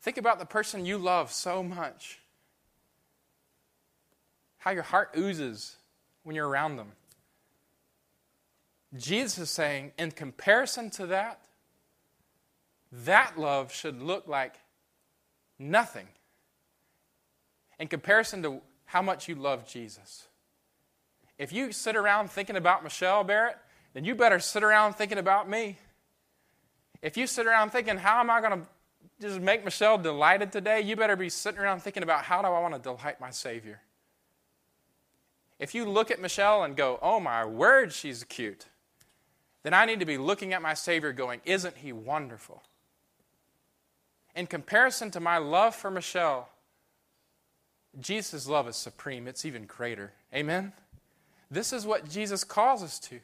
[0.00, 2.20] Think about the person you love so much
[4.56, 5.76] how your heart oozes
[6.22, 6.92] when you're around them.
[8.96, 11.40] Jesus is saying, in comparison to that,
[12.92, 14.56] that love should look like
[15.58, 16.06] nothing
[17.78, 20.28] in comparison to how much you love Jesus.
[21.38, 23.56] If you sit around thinking about Michelle Barrett,
[23.94, 25.78] then you better sit around thinking about me.
[27.00, 28.66] If you sit around thinking, how am I going to
[29.20, 32.60] just make Michelle delighted today, you better be sitting around thinking about, how do I
[32.60, 33.80] want to delight my Savior?
[35.58, 38.66] If you look at Michelle and go, oh my word, she's cute,
[39.62, 42.62] then I need to be looking at my Savior going, isn't he wonderful?
[44.34, 46.48] In comparison to my love for Michelle,
[48.00, 49.28] Jesus' love is supreme.
[49.28, 50.12] It's even greater.
[50.34, 50.72] Amen?
[51.50, 53.20] This is what Jesus calls us to.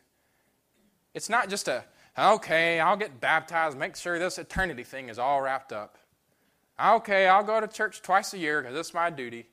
[1.14, 1.84] It's not just a,
[2.18, 5.96] okay, I'll get baptized, make sure this eternity thing is all wrapped up.
[6.80, 9.46] Okay, I'll go to church twice a year because it's my duty.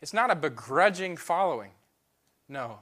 [0.00, 1.72] It's not a begrudging following.
[2.48, 2.78] No.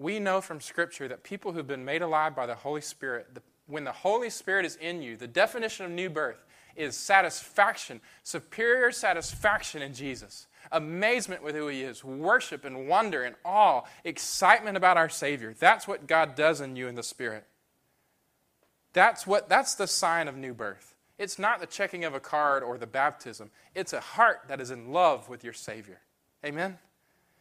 [0.00, 3.42] We know from Scripture that people who've been made alive by the Holy Spirit, the,
[3.66, 6.42] when the Holy Spirit is in you, the definition of new birth
[6.74, 13.36] is satisfaction, superior satisfaction in Jesus, amazement with who He is, worship and wonder and
[13.44, 15.54] awe, excitement about our Savior.
[15.58, 17.44] That's what God does in you in the Spirit.
[18.94, 20.94] That's, what, that's the sign of new birth.
[21.18, 24.70] It's not the checking of a card or the baptism, it's a heart that is
[24.70, 26.00] in love with your Savior.
[26.42, 26.78] Amen?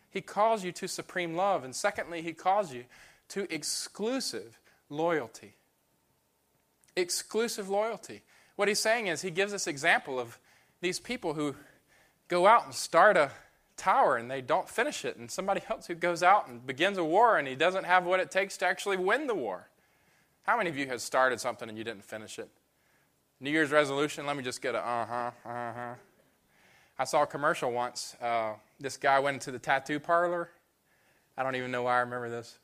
[0.09, 1.63] He calls you to supreme love.
[1.63, 2.85] And secondly, he calls you
[3.29, 5.53] to exclusive loyalty.
[6.95, 8.21] Exclusive loyalty.
[8.55, 10.39] What he's saying is, he gives us example of
[10.81, 11.55] these people who
[12.27, 13.31] go out and start a
[13.77, 17.03] tower and they don't finish it, and somebody else who goes out and begins a
[17.03, 19.69] war and he doesn't have what it takes to actually win the war.
[20.43, 22.49] How many of you have started something and you didn't finish it?
[23.39, 25.93] New Year's resolution, let me just get a uh huh, uh huh.
[26.97, 28.17] I saw a commercial once.
[28.21, 30.49] Uh, this guy went into the tattoo parlor.
[31.37, 32.57] I don't even know why I remember this.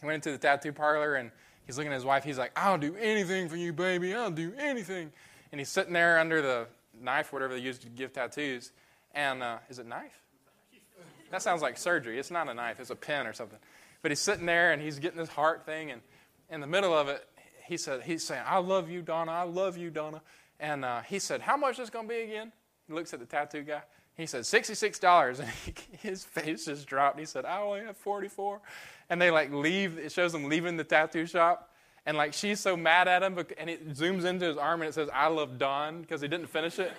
[0.00, 1.30] He went into the tattoo parlor and
[1.66, 2.24] he's looking at his wife.
[2.24, 4.14] He's like, I'll do anything for you, baby.
[4.14, 5.10] I'll do anything.
[5.50, 6.66] And he's sitting there under the
[7.00, 8.72] knife, whatever they use to give tattoos.
[9.12, 10.22] And uh, is it knife?
[11.30, 12.18] That sounds like surgery.
[12.18, 13.58] It's not a knife, it's a pen or something.
[14.00, 15.90] But he's sitting there and he's getting this heart thing.
[15.90, 16.00] And
[16.50, 17.26] in the middle of it,
[17.66, 19.32] he said, he's saying, I love you, Donna.
[19.32, 20.22] I love you, Donna.
[20.60, 22.52] And uh, he said, How much is this going to be again?
[22.86, 23.82] He looks at the tattoo guy.
[24.18, 25.38] He said, $66.
[25.38, 25.74] And he,
[26.08, 27.18] his face just dropped.
[27.18, 28.60] He said, I only have 44
[29.08, 31.72] And they like leave, it shows them leaving the tattoo shop.
[32.04, 34.94] And like she's so mad at him, and it zooms into his arm and it
[34.94, 36.92] says, I love Don, because he didn't finish it.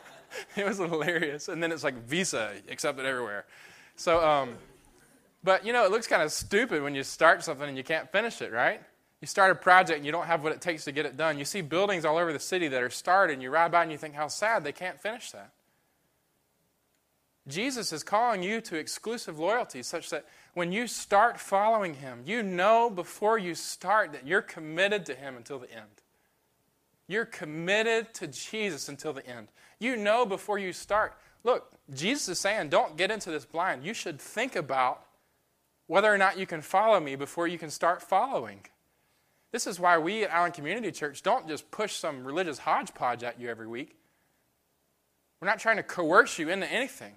[0.56, 1.48] it was hilarious.
[1.48, 3.44] And then it's like Visa accepted everywhere.
[3.96, 4.56] So, um,
[5.44, 8.10] but you know, it looks kind of stupid when you start something and you can't
[8.10, 8.80] finish it, right?
[9.20, 11.38] You start a project and you don't have what it takes to get it done.
[11.38, 13.92] You see buildings all over the city that are started, and you ride by and
[13.92, 15.52] you think how sad they can't finish that.
[17.46, 20.24] Jesus is calling you to exclusive loyalty such that
[20.54, 25.36] when you start following him, you know before you start that you're committed to him
[25.36, 26.02] until the end.
[27.06, 29.48] You're committed to Jesus until the end.
[29.78, 31.14] You know before you start.
[31.42, 33.84] Look, Jesus is saying, don't get into this blind.
[33.84, 35.04] You should think about
[35.86, 38.60] whether or not you can follow me before you can start following.
[39.52, 43.38] This is why we at Island Community Church don't just push some religious hodgepodge at
[43.38, 43.96] you every week.
[45.40, 47.12] We're not trying to coerce you into anything.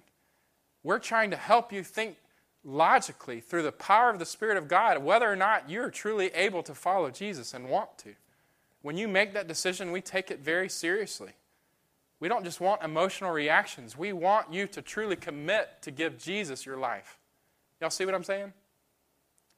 [0.88, 2.16] We're trying to help you think
[2.64, 6.62] logically through the power of the Spirit of God whether or not you're truly able
[6.62, 8.14] to follow Jesus and want to.
[8.80, 11.32] When you make that decision, we take it very seriously.
[12.20, 13.98] We don't just want emotional reactions.
[13.98, 17.18] We want you to truly commit to give Jesus your life.
[17.82, 18.54] Y'all see what I'm saying?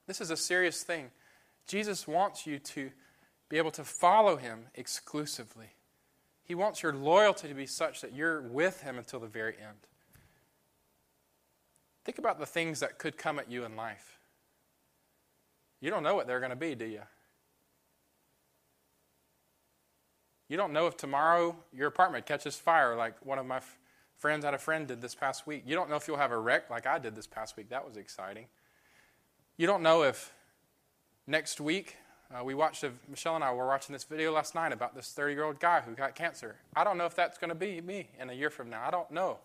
[0.08, 1.12] This is a serious thing.
[1.68, 2.90] Jesus wants you to
[3.48, 5.74] be able to follow him exclusively.
[6.42, 9.86] He wants your loyalty to be such that you're with him until the very end.
[12.04, 14.18] Think about the things that could come at you in life.
[15.80, 17.02] You don't know what they're going to be, do you?
[20.48, 23.78] You don't know if tomorrow your apartment catches fire, like one of my f-
[24.16, 25.62] friends had a friend did this past week.
[25.64, 27.68] You don't know if you'll have a wreck like I did this past week.
[27.68, 28.46] That was exciting.
[29.56, 30.32] You don't know if
[31.30, 31.96] Next week,
[32.34, 35.12] uh, we watched, a, Michelle and I were watching this video last night about this
[35.12, 36.56] 30 year old guy who got cancer.
[36.74, 38.82] I don't know if that's going to be me in a year from now.
[38.84, 39.38] I don't know.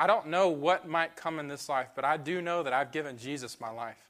[0.00, 2.90] I don't know what might come in this life, but I do know that I've
[2.90, 4.08] given Jesus my life.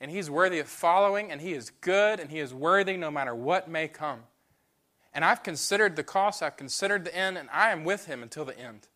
[0.00, 3.34] And he's worthy of following, and he is good, and he is worthy no matter
[3.34, 4.20] what may come.
[5.12, 8.44] And I've considered the cost, I've considered the end, and I am with him until
[8.44, 8.86] the end.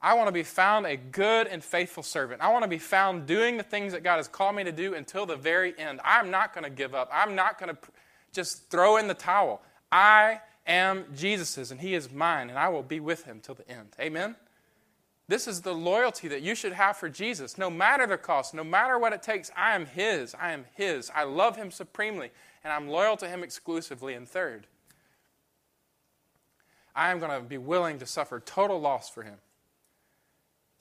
[0.00, 2.40] I want to be found a good and faithful servant.
[2.40, 4.94] I want to be found doing the things that God has called me to do
[4.94, 6.00] until the very end.
[6.04, 7.10] I'm not going to give up.
[7.12, 7.78] I'm not going to
[8.32, 9.60] just throw in the towel.
[9.92, 13.70] I am Jesus's and He is mine, and I will be with Him till the
[13.70, 13.88] end.
[14.00, 14.36] Amen?
[15.28, 17.58] This is the loyalty that you should have for Jesus.
[17.58, 20.34] No matter the cost, no matter what it takes, I am His.
[20.34, 21.10] I am His.
[21.14, 22.30] I love Him supremely,
[22.62, 24.14] and I'm loyal to Him exclusively.
[24.14, 24.66] And third,
[26.94, 29.38] I am going to be willing to suffer total loss for Him.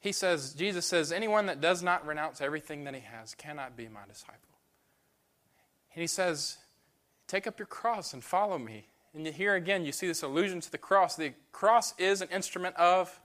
[0.05, 3.87] He says, Jesus says, anyone that does not renounce everything that he has cannot be
[3.87, 4.37] my disciple.
[5.95, 6.59] And he says,
[7.25, 8.85] take up your cross and follow me.
[9.15, 11.15] And here again, you see this allusion to the cross.
[11.15, 13.19] The cross is an instrument of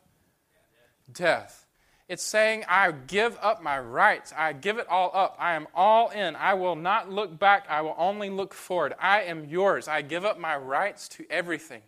[1.13, 1.67] death.
[2.09, 4.33] It's saying, I give up my rights.
[4.37, 5.37] I give it all up.
[5.39, 6.35] I am all in.
[6.35, 7.67] I will not look back.
[7.71, 8.95] I will only look forward.
[8.99, 9.87] I am yours.
[9.87, 11.83] I give up my rights to everything.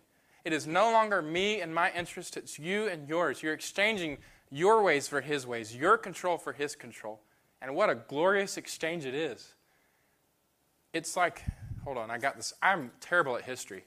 [0.45, 3.41] It is no longer me and my interest, it's you and yours.
[3.41, 4.17] You're exchanging
[4.49, 7.19] your ways for His ways, your control for His control.
[7.61, 9.53] And what a glorious exchange it is.
[10.91, 11.43] It's like,
[11.83, 12.53] hold on, I got this.
[12.61, 13.83] I'm terrible at history.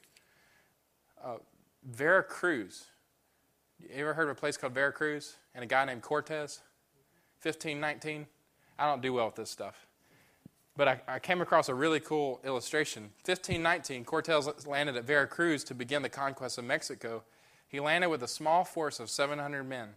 [1.23, 1.37] Uh,
[1.83, 2.85] Veracruz.
[3.79, 6.61] You ever heard of a place called Veracruz and a guy named Cortez?
[7.41, 8.27] 1519?
[8.79, 9.87] I don't do well with this stuff.
[10.75, 13.03] But I, I, came across a really cool illustration.
[13.25, 17.23] 1519, Cortez landed at Veracruz to begin the conquest of Mexico.
[17.67, 19.89] He landed with a small force of 700 men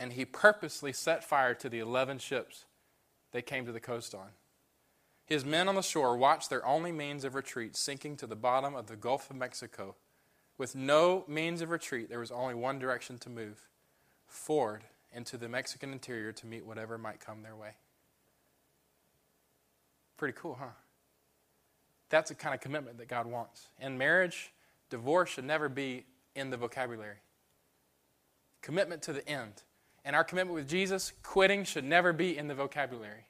[0.00, 2.64] and he purposely set fire to the 11 ships
[3.32, 4.28] they came to the coast on.
[5.26, 8.74] His men on the shore watched their only means of retreat sinking to the bottom
[8.74, 9.94] of the Gulf of Mexico.
[10.60, 13.66] With no means of retreat, there was only one direction to move
[14.26, 17.70] forward into the Mexican interior to meet whatever might come their way.
[20.18, 20.66] Pretty cool, huh?
[22.10, 23.68] That's the kind of commitment that God wants.
[23.78, 24.52] In marriage,
[24.90, 26.04] divorce should never be
[26.36, 27.22] in the vocabulary.
[28.60, 29.62] Commitment to the end
[30.04, 33.24] and our commitment with Jesus, quitting should never be in the vocabulary.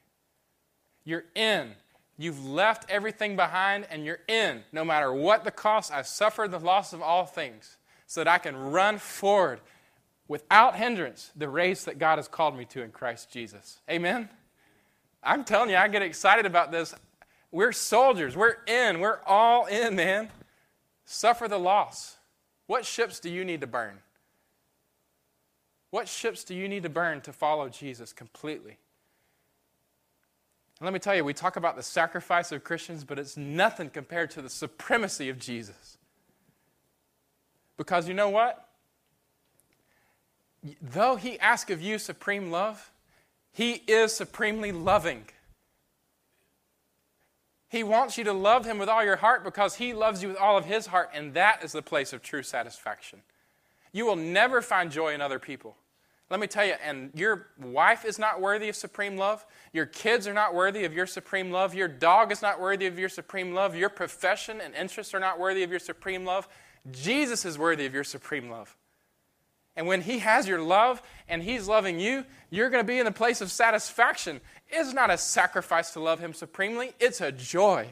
[1.05, 1.75] You're in.
[2.21, 4.61] You've left everything behind and you're in.
[4.71, 8.37] No matter what the cost, I've suffered the loss of all things so that I
[8.37, 9.59] can run forward
[10.27, 13.79] without hindrance the race that God has called me to in Christ Jesus.
[13.89, 14.29] Amen?
[15.23, 16.93] I'm telling you, I get excited about this.
[17.51, 18.37] We're soldiers.
[18.37, 18.99] We're in.
[18.99, 20.29] We're all in, man.
[21.05, 22.17] Suffer the loss.
[22.67, 23.97] What ships do you need to burn?
[25.89, 28.77] What ships do you need to burn to follow Jesus completely?
[30.81, 33.91] And let me tell you, we talk about the sacrifice of Christians, but it's nothing
[33.91, 35.99] compared to the supremacy of Jesus.
[37.77, 38.67] Because you know what?
[40.81, 42.91] Though he asks of you supreme love,
[43.51, 45.25] he is supremely loving.
[47.69, 50.37] He wants you to love him with all your heart because he loves you with
[50.37, 53.21] all of his heart, and that is the place of true satisfaction.
[53.91, 55.75] You will never find joy in other people.
[56.31, 59.45] Let me tell you, and your wife is not worthy of supreme love.
[59.73, 61.75] Your kids are not worthy of your supreme love.
[61.75, 63.75] Your dog is not worthy of your supreme love.
[63.75, 66.47] Your profession and interests are not worthy of your supreme love.
[66.89, 68.77] Jesus is worthy of your supreme love.
[69.75, 73.07] And when He has your love and He's loving you, you're going to be in
[73.07, 74.39] a place of satisfaction.
[74.69, 77.89] It's not a sacrifice to love Him supremely, it's a joy.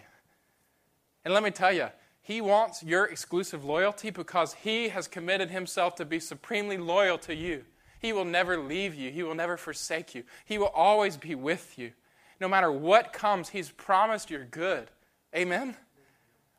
[1.25, 1.89] And let me tell you,
[2.21, 7.35] He wants your exclusive loyalty because He has committed Himself to be supremely loyal to
[7.35, 7.65] you.
[7.99, 11.77] He will never leave you, He will never forsake you, He will always be with
[11.77, 11.91] you.
[12.39, 14.89] No matter what comes, He's promised you're good.
[15.35, 15.75] Amen?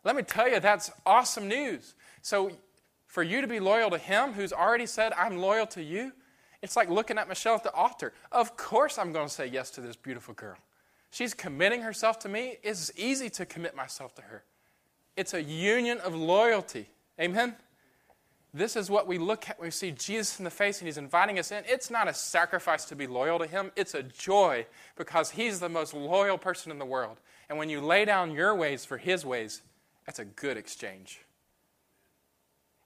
[0.04, 1.94] Let me tell you, that's awesome news.
[2.22, 2.52] So,
[3.06, 6.12] for you to be loyal to Him, who's already said, I'm loyal to you,
[6.62, 8.12] it's like looking at Michelle at the altar.
[8.30, 10.56] Of course, I'm going to say yes to this beautiful girl.
[11.10, 12.58] She's committing herself to me.
[12.62, 14.44] It's easy to commit myself to her.
[15.16, 16.88] It's a union of loyalty.
[17.20, 17.56] Amen?
[18.52, 21.38] This is what we look at we see Jesus in the face and he's inviting
[21.38, 21.62] us in.
[21.66, 25.68] It's not a sacrifice to be loyal to him, it's a joy because he's the
[25.68, 27.18] most loyal person in the world.
[27.48, 29.62] And when you lay down your ways for his ways,
[30.06, 31.20] that's a good exchange.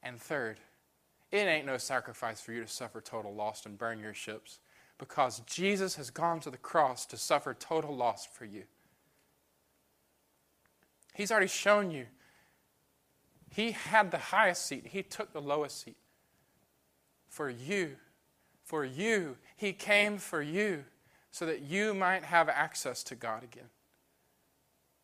[0.03, 0.61] And third,
[1.33, 4.61] it ain't no sacrifice for you to suffer total loss and burn your ships
[4.99, 8.65] because Jesus has gone to the cross to suffer total loss for you.
[11.15, 12.07] He's already shown you.
[13.55, 15.97] He had the highest seat, He took the lowest seat.
[17.29, 17.97] For you,
[18.65, 20.85] for you, He came for you
[21.31, 23.69] so that you might have access to God again.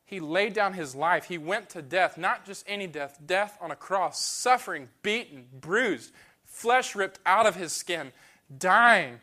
[0.05, 1.27] He laid down his life.
[1.27, 6.13] He went to death, not just any death, death on a cross, suffering, beaten, bruised,
[6.45, 8.11] flesh ripped out of his skin,
[8.59, 9.21] dying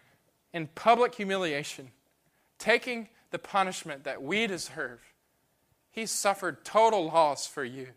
[0.53, 1.91] in public humiliation,
[2.57, 5.01] taking the punishment that we deserve.
[5.91, 7.87] He suffered total loss for you.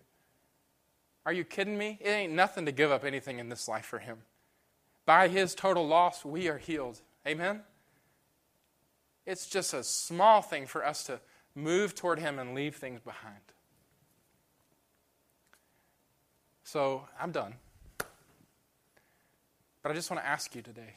[1.26, 1.98] Are you kidding me?
[2.00, 4.18] It ain't nothing to give up anything in this life for him.
[5.06, 7.00] By his total loss, we are healed.
[7.26, 7.62] Amen?
[9.26, 11.20] It's just a small thing for us to
[11.54, 13.36] move toward Him and leave things behind.
[16.64, 17.54] So I'm done.
[19.82, 20.94] But I just want to ask you today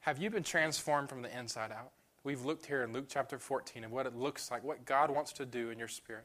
[0.00, 1.90] have you been transformed from the inside out?
[2.24, 5.32] We've looked here in Luke chapter 14 and what it looks like, what God wants
[5.34, 6.24] to do in your spirit.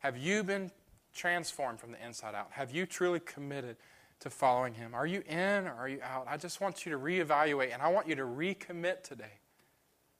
[0.00, 0.70] Have you been
[1.14, 2.48] transformed from the inside out?
[2.50, 3.76] Have you truly committed
[4.20, 4.94] to following Him?
[4.94, 6.26] Are you in or are you out?
[6.28, 9.40] I just want you to reevaluate and I want you to recommit today.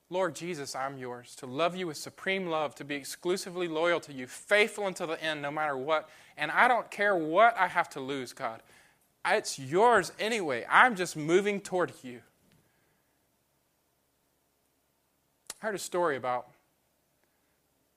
[0.09, 4.13] Lord Jesus, I'm yours, to love you with supreme love, to be exclusively loyal to
[4.13, 6.07] you, faithful until the end, no matter what.
[6.37, 8.61] And I don't care what I have to lose, God.
[9.27, 10.65] It's yours anyway.
[10.69, 12.21] I'm just moving toward you.
[15.61, 16.49] I heard a story about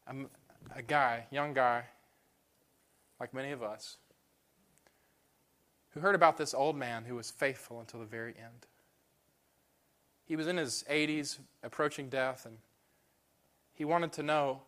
[0.07, 0.14] a,
[0.74, 1.84] a guy, young guy,
[3.20, 3.98] like many of us,
[5.90, 8.66] who heard about this old man who was faithful until the very end.
[10.24, 12.58] He was in his 80s, approaching death, and
[13.72, 14.62] he wanted to know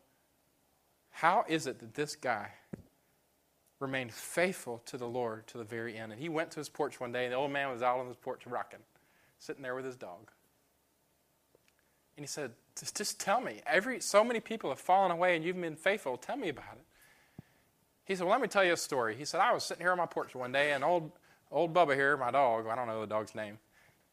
[1.11, 2.53] how is it that this guy
[3.79, 6.13] remained faithful to the Lord to the very end?
[6.13, 8.07] And he went to his porch one day, and the old man was out on
[8.07, 8.81] his porch rocking,
[9.39, 10.31] sitting there with his dog.
[12.17, 12.53] And he said,
[12.95, 13.61] just, tell me.
[13.67, 16.17] Every, so many people have fallen away, and you've been faithful.
[16.17, 16.85] Tell me about it.
[18.05, 19.17] He said, Well, let me tell you a story.
[19.17, 21.13] He said, I was sitting here on my porch one day, and old,
[21.51, 23.59] old Bubba here, my dog, I don't know the dog's name,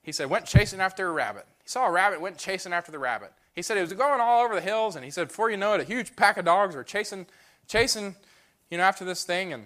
[0.07, 1.45] he said, went chasing after a rabbit.
[1.61, 3.33] He saw a rabbit, went chasing after the rabbit.
[3.53, 5.73] He said it was going all over the hills, and he said, before you know
[5.73, 7.25] it, a huge pack of dogs were chasing,
[7.67, 8.15] chasing,
[8.69, 9.51] you know, after this thing.
[9.51, 9.65] And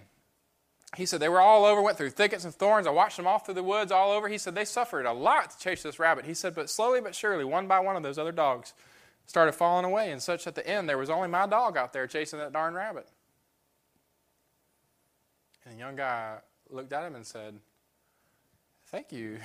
[0.95, 2.87] he said they were all over, went through thickets and thorns.
[2.87, 4.29] I watched them all through the woods, all over.
[4.29, 6.25] He said they suffered a lot to chase this rabbit.
[6.25, 8.73] He said, but slowly but surely, one by one of those other dogs
[9.27, 12.07] started falling away, and such at the end, there was only my dog out there
[12.07, 13.07] chasing that darn rabbit.
[15.65, 16.37] And the young guy
[16.69, 17.55] looked at him and said,
[18.87, 19.37] Thank you.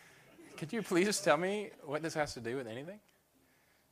[0.56, 2.98] Could you please tell me what this has to do with anything?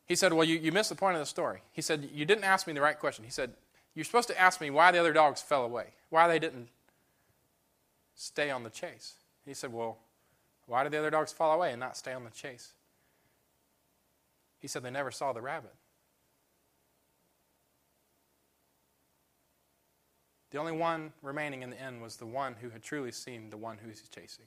[0.06, 1.62] He said, Well, you, you missed the point of the story.
[1.72, 3.24] He said, You didn't ask me the right question.
[3.24, 3.52] He said,
[3.94, 6.68] You're supposed to ask me why the other dogs fell away, why they didn't
[8.14, 9.14] stay on the chase.
[9.44, 9.98] He said, Well,
[10.66, 12.72] why did the other dogs fall away and not stay on the chase?
[14.58, 15.74] He said, They never saw the rabbit.
[20.54, 23.56] The only one remaining in the end was the one who had truly seen the
[23.56, 24.44] one who he's chasing.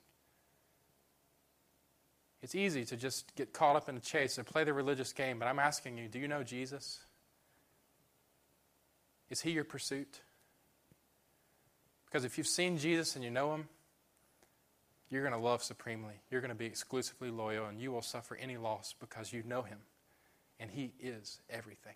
[2.41, 5.38] It's easy to just get caught up in the chase and play the religious game,
[5.38, 6.99] but I'm asking you do you know Jesus?
[9.30, 10.22] Is he your pursuit?
[12.05, 13.68] Because if you've seen Jesus and you know him,
[15.10, 16.22] you're going to love supremely.
[16.32, 19.64] You're going to be exclusively loyal, and you will suffer any loss because you know
[19.64, 19.80] him,
[20.58, 21.95] and he is everything.